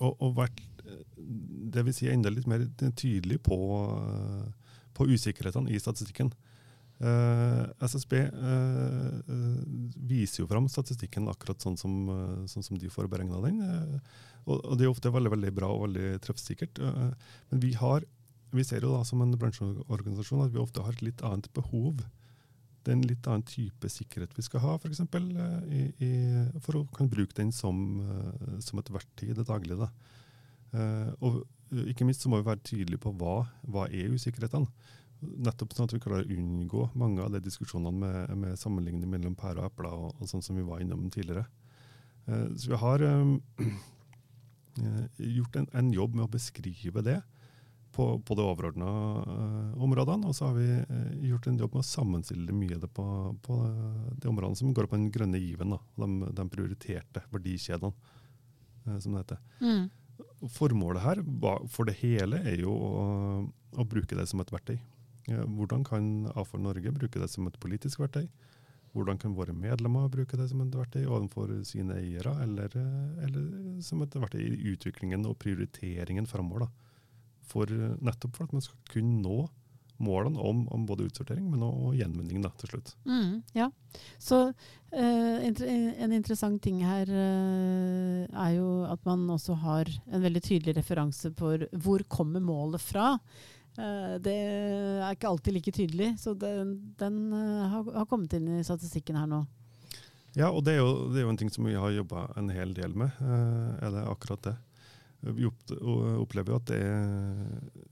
å, 0.00 0.06
å 0.10 0.32
vært 0.36 0.60
det 1.70 1.84
vil 1.86 1.94
si 1.94 2.08
enda 2.10 2.30
litt 2.32 2.48
mer 2.50 2.66
tydelig 2.98 3.38
på, 3.46 3.56
øh, 3.94 4.46
på 4.96 5.06
usikkerhetene 5.12 5.70
i 5.70 5.78
statistikken. 5.80 6.30
Uh, 7.00 7.64
SSB 7.80 8.12
uh, 8.28 9.20
uh, 9.24 9.60
viser 10.04 10.42
jo 10.42 10.48
fram 10.50 10.66
statistikken 10.68 11.30
akkurat 11.32 11.62
sånn 11.64 11.78
som, 11.80 11.94
sånn 12.44 12.66
som 12.66 12.76
de 12.76 12.90
får 12.92 13.08
beregna 13.08 13.40
den. 13.46 13.62
Og, 14.44 14.74
det 14.76 14.84
er 14.84 14.92
ofte 14.92 15.12
veldig 15.12 15.32
veldig 15.32 15.52
bra 15.56 15.70
og 15.72 15.86
veldig 15.86 16.18
treffsikkert. 16.24 16.80
men 16.80 17.62
vi, 17.62 17.72
har, 17.80 18.04
vi 18.52 18.64
ser 18.64 18.84
jo 18.84 18.92
da 18.96 19.04
som 19.08 19.22
en 19.22 19.36
bransjeorganisasjon 19.38 20.44
at 20.44 20.52
vi 20.52 20.60
ofte 20.60 20.84
har 20.84 20.96
et 20.96 21.04
litt 21.06 21.24
annet 21.24 21.48
behov. 21.56 22.02
Det 22.82 22.92
er 22.92 22.98
en 22.98 23.08
litt 23.08 23.28
annen 23.28 23.46
type 23.48 23.88
sikkerhet 23.92 24.36
vi 24.36 24.44
skal 24.44 24.64
ha, 24.64 24.76
for, 24.80 24.92
eksempel, 24.92 25.28
i, 25.68 25.86
i, 26.04 26.12
for 26.64 26.80
å 26.80 26.86
kunne 26.96 27.12
bruke 27.12 27.36
den 27.36 27.52
som, 27.52 28.00
som 28.64 28.80
et 28.80 28.92
verktøy 28.92 29.30
i 29.30 29.36
det 29.36 29.46
daglige. 29.48 29.86
Da. 29.86 29.90
og 31.20 31.44
ikke 31.92 32.08
minst 32.08 32.24
så 32.24 32.32
må 32.32 32.40
vi 32.40 32.48
være 32.48 32.64
tydelige 32.66 33.04
på 33.04 33.12
hva, 33.20 33.44
hva 33.68 33.86
er 33.88 34.16
usikkerhetene. 34.16 34.68
Nettopp 35.20 35.74
sånn 35.76 35.88
at 35.88 35.94
vi 35.94 36.00
klarer 36.00 36.24
å 36.24 36.36
unngå 36.36 36.86
mange 36.98 37.20
av 37.24 37.34
de 37.34 37.42
diskusjonene 37.44 37.92
med, 37.92 38.36
med 38.40 38.60
sammenligning 38.60 39.10
mellom 39.12 39.34
pærer 39.36 39.60
og 39.62 39.68
epler, 39.68 39.92
og, 39.92 40.14
og, 40.16 40.28
sånn 40.30 40.44
som 40.44 40.56
vi 40.56 40.64
var 40.64 40.80
innom 40.80 41.10
tidligere. 41.12 41.44
Eh, 42.26 42.46
så 42.56 42.72
vi 42.72 42.78
har 42.80 43.04
eh, 43.04 43.74
gjort 45.36 45.60
en, 45.60 45.68
en, 45.76 45.92
jobb 45.92 46.16
med 46.16 46.24
å 46.24 46.32
beskrive 46.32 47.04
det 47.04 47.18
på, 47.92 48.06
på 48.24 48.36
de 48.38 48.46
overordna 48.46 48.90
eh, 49.20 49.82
områdene, 49.82 50.30
og 50.30 50.36
så 50.36 50.50
har 50.50 50.56
vi 50.56 50.68
eh, 50.78 51.14
gjort 51.30 51.48
en 51.50 51.58
jobb 51.60 51.76
med 51.76 51.82
å 51.82 51.90
sammenstille 51.90 52.56
mye 52.56 52.78
av 52.78 52.84
det 52.84 52.92
på, 52.96 53.06
på, 53.44 53.58
de 54.22 54.30
områdene 54.30 54.60
som 54.60 54.74
går 54.76 54.88
på 54.88 54.98
den 54.98 55.10
grønne 55.12 55.40
given, 55.42 55.74
da, 55.74 55.80
de, 56.04 56.30
de 56.38 56.46
prioriterte 56.54 57.24
verdikjedene, 57.34 58.14
eh, 58.86 58.96
som 58.96 59.16
det 59.16 59.24
heter. 59.24 59.42
Mm. 59.60 59.90
Formålet 60.54 61.04
her 61.04 61.20
for 61.68 61.88
det 61.88 61.98
hele 62.00 62.40
er 62.48 62.62
jo 62.62 62.72
å, 62.72 63.04
å 63.76 63.84
bruke 63.88 64.16
det 64.16 64.24
som 64.30 64.40
et 64.40 64.52
verktøy. 64.54 64.78
Hvordan 65.28 65.84
kan 65.84 66.30
AFOR 66.34 66.62
Norge 66.62 66.92
bruke 66.96 67.20
det 67.20 67.28
som 67.30 67.46
et 67.46 67.58
politisk 67.60 68.00
verktøy? 68.00 68.28
Hvordan 68.92 69.20
kan 69.22 69.36
våre 69.36 69.54
medlemmer 69.54 70.08
bruke 70.10 70.38
det 70.38 70.48
som 70.50 70.62
et 70.64 70.74
verktøy 70.74 71.04
overfor 71.04 71.52
sine 71.68 72.00
eiere, 72.00 72.32
eller, 72.42 72.74
eller, 73.22 73.44
som 73.86 74.02
et 74.02 74.16
verktøy 74.18 74.42
i 74.42 74.72
utviklingen 74.72 75.28
og 75.30 75.38
prioriteringen 75.42 76.26
framover? 76.26 76.66
For, 77.50 77.70
nettopp 78.02 78.36
for 78.36 78.46
at 78.46 78.54
man 78.54 78.64
skal 78.64 78.78
kunne 78.90 79.22
nå 79.22 79.44
målene 80.00 80.40
om, 80.40 80.64
om 80.72 80.86
både 80.88 81.06
utsortering, 81.10 81.46
men 81.52 81.62
og 81.66 81.94
gjenvinning 81.98 82.40
da, 82.44 82.50
til 82.58 82.72
slutt. 82.72 82.94
Mm, 83.04 83.40
ja. 83.56 83.68
Så 84.22 84.40
eh, 84.48 85.44
en 85.44 86.14
interessant 86.16 86.60
ting 86.64 86.80
her 86.86 87.10
eh, 87.10 88.24
er 88.24 88.52
jo 88.56 88.70
at 88.88 89.04
man 89.08 89.26
også 89.36 89.58
har 89.60 89.90
en 90.08 90.24
veldig 90.24 90.42
tydelig 90.46 90.78
referanse 90.80 91.32
for 91.36 91.66
hvor 91.84 92.06
kommer 92.08 92.42
målet 92.44 92.82
fra. 92.82 93.12
Eh, 93.80 94.16
det 94.22 94.36
er 94.36 95.14
ikke 95.14 95.30
alltid 95.30 95.56
like 95.56 95.72
tydelig, 95.74 96.12
så 96.20 96.34
den, 96.36 96.74
den 97.00 97.20
eh, 97.36 97.72
har, 97.72 98.06
kommet 98.10 98.34
inn 98.36 98.48
i 98.58 98.64
statistikken 98.66 99.18
her 99.20 99.28
nå. 99.30 99.44
Ja, 100.36 100.50
og 100.52 100.62
det 100.66 100.76
er 100.76 100.82
jo, 100.82 101.08
det 101.10 101.20
er 101.20 101.26
jo 101.26 101.32
en 101.32 101.40
ting 101.40 101.50
som 101.50 101.66
vi 101.66 101.78
har 101.78 101.94
jobba 101.94 102.28
en 102.38 102.50
hel 102.54 102.74
del 102.76 102.94
med, 102.98 103.16
eh, 103.24 103.70
er 103.86 103.94
det 103.94 104.06
akkurat 104.10 104.50
det. 104.50 104.56
Vi 105.20 105.44
opplever 105.46 106.54
jo 106.54 106.60
at 106.60 106.70
det 106.70 106.80
er, 106.80 107.40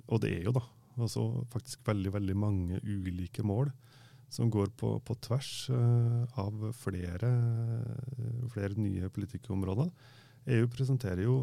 og 0.09 0.23
det 0.23 0.31
er 0.39 0.47
jo 0.49 0.55
da, 0.57 0.63
altså 0.97 1.27
faktisk 1.53 1.83
veldig, 1.89 2.15
veldig 2.15 2.37
mange 2.41 2.81
ulike 2.87 3.45
mål 3.45 3.69
som 4.33 4.49
går 4.53 4.71
på, 4.77 4.95
på 5.05 5.17
tvers 5.25 5.51
av 6.41 6.65
flere, 6.77 7.29
flere, 8.53 8.81
nye 8.81 9.09
politikkområder. 9.13 9.93
EU 10.57 10.71
presenterer 10.73 11.25
jo 11.25 11.37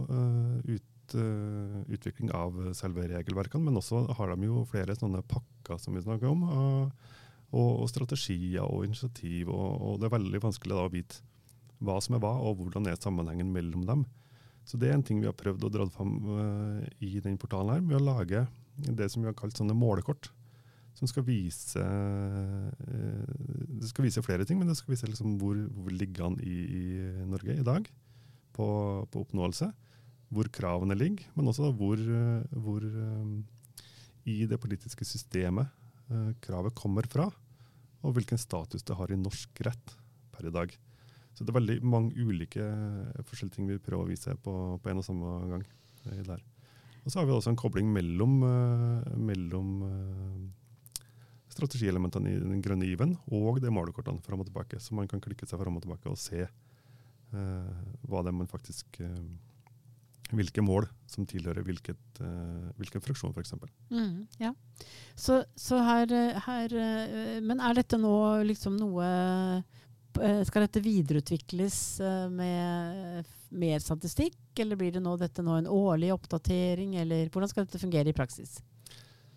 ut, 0.66 0.90
uh, 1.14 1.84
utvikling 1.94 2.32
av 2.34 2.58
selve 2.78 3.06
regelverkene, 3.12 3.68
men 3.68 3.78
også 3.78 4.06
har 4.18 4.34
de 4.34 4.50
jo 4.50 4.66
flere 4.72 4.98
sånne 4.98 5.22
pakker 5.30 5.78
som 5.82 5.94
vi 5.94 6.04
snakker 6.04 6.32
om, 6.32 6.44
og, 6.50 7.08
og 7.56 7.86
strategier 7.92 8.66
og 8.66 8.88
initiativ. 8.88 9.52
Og, 9.54 9.70
og, 9.78 9.98
det 10.02 10.10
er 10.10 10.18
veldig 10.18 10.44
vanskelig 10.48 10.76
da 10.76 10.86
å 10.88 10.94
vite 10.94 11.22
hva 11.86 12.00
som 12.02 12.18
er 12.18 12.24
hva, 12.24 12.34
og 12.42 12.62
hvordan 12.62 12.90
er 12.90 12.98
sammenhengen 12.98 13.52
mellom 13.54 13.86
dem. 13.86 14.06
Så 14.66 14.80
det 14.82 14.90
er 14.90 14.98
en 14.98 15.06
ting 15.06 15.20
vi 15.22 15.30
har 15.30 15.38
prøvd 15.38 15.68
å 15.68 15.70
dra 15.70 15.86
fram 15.94 16.16
i 17.04 17.20
den 17.22 17.36
portalen 17.38 17.76
her, 17.76 17.84
med 17.86 18.00
å 18.00 18.06
lage 18.08 18.48
det 18.76 19.12
som 19.12 19.22
vi 19.22 19.30
har 19.30 19.38
kalt 19.38 19.58
sånne 19.60 19.76
målekort. 19.78 20.32
Som 20.96 21.10
skal 21.12 21.26
vise 21.28 21.82
eh, 21.84 23.32
Det 23.82 23.90
skal 23.90 24.08
vise 24.08 24.24
flere 24.24 24.46
ting, 24.48 24.60
men 24.62 24.70
det 24.70 24.78
skal 24.80 24.94
vise 24.94 25.10
liksom 25.10 25.36
hvor, 25.42 25.58
hvor 25.76 25.92
ligger 25.92 26.30
an 26.30 26.38
i, 26.40 26.56
i, 26.64 26.86
Norge 27.28 27.58
i 27.58 27.66
dag 27.68 27.90
på, 28.56 28.68
på, 29.12 29.26
oppnåelse. 29.26 29.68
Hvor 30.36 30.50
kravene 30.52 30.98
ligger, 30.98 31.24
men 31.38 31.48
også 31.48 31.72
hvor, 31.78 32.02
hvor 32.52 32.84
eh, 32.84 33.84
i 34.28 34.42
det 34.50 34.60
politiske 34.60 35.08
systemet 35.08 35.70
eh, 36.12 36.34
kravet 36.44 36.76
kommer 36.76 37.08
fra. 37.08 37.30
Og 38.06 38.18
hvilken 38.18 38.42
status 38.42 38.84
det 38.86 38.98
har 39.00 39.12
i 39.12 39.20
norsk 39.20 39.62
rett 39.66 39.96
per 40.36 40.50
i 40.50 40.54
dag. 40.54 40.74
Så 41.36 41.44
det 41.44 41.52
er 41.52 41.60
veldig 41.60 41.78
mange 41.84 42.16
ulike 42.16 42.64
forskjellige 43.28 43.58
ting 43.58 43.70
vi 43.70 43.82
prøver 43.84 44.06
å 44.06 44.12
vise 44.12 44.36
på, 44.40 44.54
på 44.80 44.92
en 44.92 45.02
og 45.02 45.08
samme 45.08 45.32
gang. 45.52 45.66
der. 46.06 46.44
Og 47.06 47.12
så 47.12 47.20
har 47.20 47.28
vi 47.28 47.34
også 47.36 47.52
en 47.54 47.60
kobling 47.60 47.90
mellom, 47.94 48.38
uh, 48.42 49.18
mellom 49.20 49.74
uh, 49.86 51.02
strategielementene 51.54 52.32
i 52.34 52.40
den 52.42 52.64
grønne 52.66 52.88
given 52.88 53.14
og 53.30 53.60
de 53.62 53.74
målekortene 53.74 54.24
fram 54.26 54.42
og 54.42 54.50
tilbake. 54.50 54.80
Så 54.82 54.98
man 54.98 55.10
kan 55.12 55.22
klikke 55.22 55.46
seg 55.50 55.62
fram 55.62 55.78
og 55.78 55.86
tilbake 55.86 56.10
og 56.10 56.18
se 56.20 56.46
uh, 56.46 57.76
hva 58.10 58.24
det 58.24 58.32
er 58.32 58.40
man 58.40 58.50
faktisk 58.50 59.02
hvilke 60.34 60.64
mål 60.66 60.88
som 61.10 61.28
tilhører 61.30 61.66
hvilket, 61.68 62.02
uh, 62.22 62.72
hvilken 62.80 63.04
fraksjon, 63.04 63.34
f.eks. 63.36 63.54
Mm, 63.94 64.26
ja. 64.42 64.54
Så, 65.16 65.44
så 65.56 65.80
her, 65.86 66.12
her, 66.48 66.74
Men 67.46 67.62
er 67.64 67.78
dette 67.78 68.00
nå 68.02 68.16
liksom 68.44 68.76
noe 68.76 69.06
Skal 70.48 70.66
dette 70.66 70.82
videreutvikles 70.84 71.78
med 72.32 73.30
mer 73.56 73.80
statistikk, 73.84 74.38
eller 74.60 74.80
blir 74.80 74.96
det 74.96 75.04
nå 75.04 75.16
dette 75.20 75.44
nå 75.44 75.58
en 75.60 75.70
årlig 75.72 76.12
oppdatering, 76.16 76.96
eller 77.02 77.30
hvordan 77.32 77.52
skal 77.52 77.68
dette 77.68 77.82
fungere 77.82 78.12
i 78.12 78.16
praksis? 78.16 78.58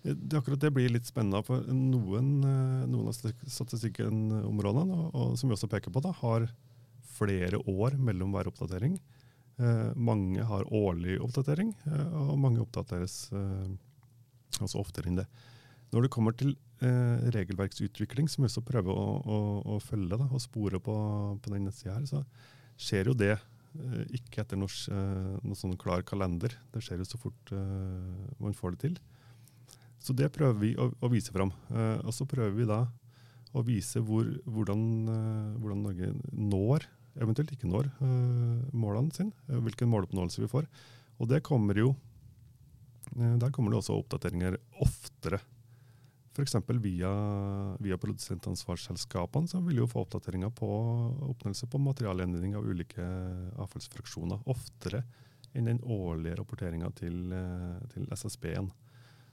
Det, 0.03 0.39
akkurat 0.39 0.61
det 0.63 0.71
blir 0.75 0.93
litt 0.93 1.09
spennende. 1.09 1.43
for 1.47 1.65
Noen, 1.75 2.31
eh, 2.47 2.87
noen 2.89 3.11
av 3.11 3.17
statistikkenområdene, 3.17 4.95
og, 4.95 5.15
og, 5.15 5.39
som 5.39 5.51
vi 5.51 5.57
også 5.57 5.71
peker 5.71 5.95
på, 5.95 6.03
da, 6.05 6.15
har 6.23 6.49
flere 7.19 7.61
år 7.67 7.99
mellom 7.99 8.33
hver 8.35 8.51
oppdatering. 8.51 8.99
Eh, 9.59 9.91
mange 9.97 10.47
har 10.47 10.73
årlig 10.75 11.19
oppdatering, 11.23 11.75
eh, 11.91 12.17
og 12.23 12.39
mange 12.41 12.63
oppdateres 12.63 13.29
eh, 13.35 13.69
også 14.63 14.81
oftere 14.81 15.11
enn 15.11 15.21
det. 15.21 15.29
Når 15.93 16.05
det 16.05 16.13
kommer 16.15 16.37
til 16.37 16.55
eh, 16.85 17.29
regelverksutvikling, 17.35 18.29
som 18.31 18.45
vi 18.45 18.51
også 18.51 18.65
prøver 18.67 18.93
å, 18.93 19.07
å, 19.19 19.39
å 19.77 19.79
følge 19.83 20.21
da, 20.21 20.29
og 20.31 20.45
spore 20.45 20.81
på, 20.83 20.97
på 21.43 21.55
den 21.55 21.69
nettsida 21.69 22.01
så 22.07 22.25
skjer 22.79 23.11
jo 23.11 23.17
det 23.19 23.37
Eh, 23.77 24.05
ikke 24.19 24.43
etter 24.43 24.59
noe, 24.59 24.73
eh, 24.91 25.35
noe 25.45 25.59
sånn 25.59 25.77
klar 25.81 26.03
kalender. 26.07 26.55
Det 26.73 26.83
skjer 26.85 27.03
jo 27.03 27.09
så 27.09 27.21
fort 27.21 27.53
man 28.39 28.57
får 28.57 28.75
det 28.75 28.81
til. 28.87 28.99
Så 29.99 30.15
det 30.17 30.31
prøver 30.35 30.59
vi 30.63 30.73
å, 30.79 30.91
å 31.03 31.11
vise 31.11 31.35
fram. 31.35 31.51
Og 32.07 32.13
så 32.15 32.27
prøver 32.29 32.55
vi 32.55 32.69
da 32.69 32.85
å 33.57 33.65
vise 33.67 33.99
hvor, 34.05 34.29
hvordan, 34.47 34.81
hvordan, 35.59 35.83
Norge 35.83 36.13
når, 36.31 36.87
eventuelt 37.19 37.53
ikke 37.55 37.71
når, 37.71 37.91
målene 38.73 39.15
sine. 39.15 39.33
hvilken 39.47 39.91
måloppnåelse 39.91 40.43
vi 40.43 40.51
får. 40.51 40.69
Og 41.19 41.29
det 41.31 41.43
kommer 41.47 41.79
jo 41.79 41.95
Der 43.19 43.51
kommer 43.51 43.73
det 43.73 43.79
også 43.79 43.97
oppdateringer 43.97 44.59
oftere 44.85 45.41
F.eks. 46.39 46.55
via, 46.69 47.11
via 47.83 47.97
produsentansvarsselskapene 47.99 49.51
som 49.51 49.65
vil 49.67 49.81
jo 49.81 49.89
få 49.91 50.05
oppdateringer 50.05 50.53
på 50.55 50.69
oppnåelse 51.33 51.67
på 51.67 51.81
materialendring 51.83 52.55
av 52.55 52.69
ulike 52.69 53.07
avfallsfraksjoner 53.59 54.45
oftere 54.47 55.03
enn 55.57 55.67
den 55.67 55.81
årlige 55.83 56.37
rapporteringa 56.39 56.93
til, 56.95 57.33
eh, 57.35 57.81
til 57.91 58.07
SSB-en. 58.15 58.71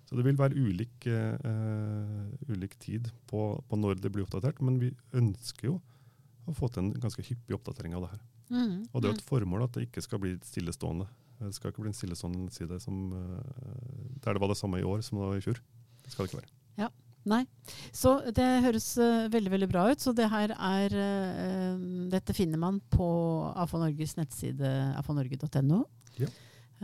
Så 0.06 0.18
det 0.18 0.26
vil 0.26 0.38
være 0.38 0.58
ulik, 0.58 1.08
uh, 1.10 2.30
ulik 2.46 2.76
tid 2.78 3.08
på, 3.26 3.40
på, 3.66 3.78
når 3.78 3.98
det 3.98 4.12
blir 4.14 4.22
oppdatert, 4.28 4.60
men 4.62 4.78
vi 4.78 4.92
ønsker 5.18 5.72
jo 5.72 5.80
å 6.46 6.56
få 6.56 6.70
til 6.72 6.84
en 6.84 6.92
ganske 7.02 7.24
hyppig 7.26 7.58
oppdatering 7.58 7.96
av 7.98 8.06
det 8.06 8.12
her. 8.16 8.26
Mm, 8.50 8.76
og 8.92 9.02
det 9.02 9.08
er 9.08 9.14
jo 9.14 9.18
et 9.18 9.30
formål 9.30 9.66
at 9.66 9.78
det 9.78 9.88
ikke 9.88 10.04
skal 10.06 10.22
bli 10.22 10.36
stillestående. 10.46 11.08
Det 11.40 11.52
skal 11.58 11.72
ikke 11.72 11.84
bli 11.84 11.92
en 11.92 11.98
stillestående 11.98 12.54
side 12.56 12.78
som, 12.84 13.08
uh, 13.12 14.20
der 14.24 14.38
det 14.38 14.44
var 14.44 14.54
det 14.54 14.60
samme 14.60 14.80
i 14.80 14.86
år 14.88 15.02
som 15.06 15.20
det 15.20 15.26
var 15.26 15.40
i 15.40 15.44
fjor. 15.44 15.60
Det 16.06 16.14
skal 16.14 16.26
det 16.26 16.32
ikke 16.32 16.44
være. 16.44 16.54
Ja. 16.86 16.92
Nei. 17.26 17.42
Så 17.90 18.20
det 18.38 18.46
høres 18.62 18.92
uh, 19.02 19.26
veldig 19.34 19.52
veldig 19.56 19.70
bra 19.72 19.88
ut. 19.90 20.02
Så 20.02 20.14
det 20.14 20.30
her 20.30 20.54
er 20.54 20.94
uh, 20.94 21.86
Dette 22.14 22.36
finner 22.38 22.62
man 22.62 22.78
på 22.94 23.08
AFA 23.58 23.82
Norges 23.82 24.14
nettside 24.20 24.74
afanorge.no. 25.02 25.82
Ja. 26.22 26.30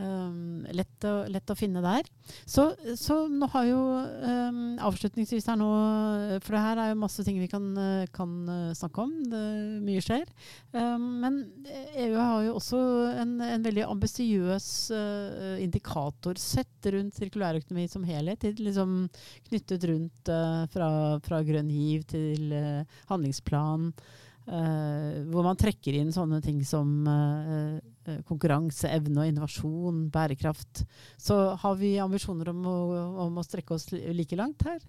Um, 0.00 0.62
lett, 0.72 1.04
å, 1.04 1.26
lett, 1.28 1.50
å, 1.52 1.56
finne 1.58 1.82
der. 1.84 2.06
Så, 2.48 2.70
så 2.96 3.26
nå 3.28 3.44
har 3.52 3.66
jo 3.68 3.80
um, 4.24 4.60
avslutningsvis 4.88 5.50
her 5.50 5.58
nå 5.60 5.68
For 6.40 6.56
det 6.56 6.62
her 6.64 6.80
er 6.80 6.88
jo 6.92 7.00
masse 7.02 7.24
ting 7.26 7.36
vi 7.42 7.48
kan, 7.52 7.66
kan 8.14 8.32
snakke 8.78 9.04
om. 9.04 9.12
Det, 9.28 9.42
mye 9.84 10.04
skjer. 10.04 10.24
Um, 10.72 11.04
men 11.20 11.38
EU 11.76 12.16
har 12.16 12.46
jo 12.46 12.56
også 12.56 12.80
en, 13.20 13.36
en 13.44 13.68
veldig 13.68 13.84
ambisiøs 13.90 14.70
uh, 14.96 15.60
indikatorsett 15.60 16.92
rundt 16.96 17.20
sirkulærøkonomi 17.20 17.86
som 17.92 18.08
helhet. 18.08 18.48
Liksom 18.64 19.06
knyttet 19.50 19.88
rundt 19.92 20.32
uh, 20.32 20.64
fra, 20.72 20.90
fra 21.24 21.44
grønn 21.46 21.68
hiv 21.72 22.08
til 22.16 22.56
uh, 22.56 23.00
handlingsplan. 23.12 23.90
Uh, 24.42 25.22
hvor 25.30 25.44
man 25.46 25.58
trekker 25.60 25.94
inn 25.94 26.10
sånne 26.14 26.40
ting 26.42 26.64
som 26.66 27.04
uh, 27.06 27.76
konkurranse, 28.28 28.90
evne 28.90 29.22
og 29.24 29.30
innovasjon, 29.30 30.04
bærekraft. 30.12 30.84
Så 31.20 31.38
har 31.62 31.80
vi 31.80 31.96
ambisjoner 32.02 32.52
om 32.52 32.62
å, 32.68 32.76
om 33.26 33.40
å 33.40 33.46
strekke 33.46 33.76
oss 33.76 33.90
like 33.92 34.38
langt 34.38 34.64
her? 34.68 34.80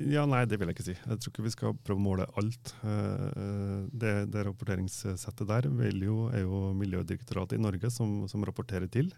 Ja, 0.00 0.24
Nei, 0.24 0.46
det 0.48 0.56
vil 0.56 0.70
jeg 0.70 0.78
ikke 0.78 0.86
si. 0.86 0.96
Jeg 0.96 1.20
tror 1.20 1.32
ikke 1.32 1.44
vi 1.44 1.52
skal 1.52 1.76
prøve 1.76 2.00
å 2.00 2.04
måle 2.06 2.26
alt. 2.40 2.72
Uh, 2.80 3.84
det, 3.92 4.14
det, 4.32 4.46
rapporteringssettet 4.46 5.44
der 5.50 5.68
jo, 6.00 6.30
er 6.32 6.46
jo 6.46 6.70
Miljødirektoratet 6.78 7.58
i 7.58 7.62
Norge 7.62 7.90
som, 7.92 8.22
som 8.30 8.44
rapporterer 8.46 8.88
til 8.88 9.12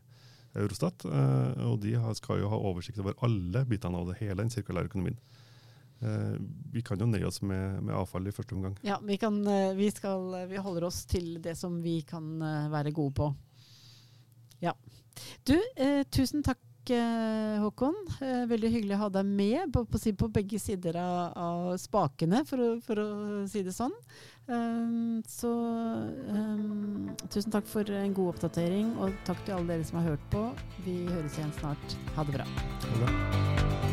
Eurostat. 0.56 1.04
og 1.68 1.82
de 1.82 1.92
skal 2.16 2.38
jo 2.40 2.48
ha 2.48 2.58
oversikt 2.70 3.02
over 3.02 3.12
alle 3.26 3.60
bitene 3.68 3.98
av 3.98 4.08
det, 4.08 4.14
hele 4.22 4.40
den 4.40 4.48
sirkulære 4.48 4.88
økonomien. 4.88 5.18
Uh, 6.02 6.36
vi 6.72 6.82
kan 6.84 7.00
jo 7.00 7.08
nøye 7.08 7.24
oss 7.24 7.40
med, 7.40 7.80
med, 7.80 7.94
avfall 7.96 8.28
i 8.28 8.34
første 8.34 8.56
omgang. 8.56 8.76
Ja, 8.84 8.98
vi, 9.02 9.16
kan, 9.20 9.38
uh, 9.48 9.72
vi, 9.76 9.88
skal, 9.94 10.28
uh, 10.34 10.44
vi, 10.50 10.60
holder 10.60 10.90
oss 10.90 11.04
til 11.08 11.38
det 11.42 11.56
som 11.56 11.80
vi 11.82 12.02
kan 12.06 12.36
være 12.72 12.92
gode 12.96 13.16
på. 13.16 13.32
Ja. 14.60 14.76
Du, 15.48 15.56
tusen 16.12 16.44
takk 16.44 16.60
Håkon. 16.86 17.96
veldig 18.46 18.68
hyggelig 18.70 18.94
å 18.94 19.00
ha 19.00 19.08
deg 19.16 19.26
med 19.26 19.72
på, 19.74 19.82
på, 19.90 19.98
på 20.20 20.28
begge 20.30 20.60
sider 20.62 20.94
av, 21.00 21.32
av 21.34 21.64
spakene, 21.82 22.44
for 22.46 22.62
å, 22.62 22.68
for 22.84 23.00
å, 23.02 23.08
si 23.50 23.64
det 23.66 23.74
sånn. 23.74 23.96
Um, 24.46 25.18
så 25.26 25.50
um, 25.50 27.10
tusen 27.26 27.50
takk 27.56 27.66
for 27.66 27.90
en 27.90 28.14
god 28.14 28.36
oppdatering, 28.36 28.94
og 29.00 29.18
takk 29.26 29.42
til 29.48 29.56
alle 29.56 29.72
dere 29.72 29.88
som 29.90 29.98
har 29.98 30.12
hørt 30.12 30.30
på. 30.30 30.46
Vi 30.86 31.00
høres 31.10 31.40
igjen 31.40 31.52
snart. 31.58 31.98
Ha 32.14 32.28
det 32.28 32.38
bra. 32.38 32.48
Ha 32.86 32.94
det 32.94 33.02
bra. 33.02 33.85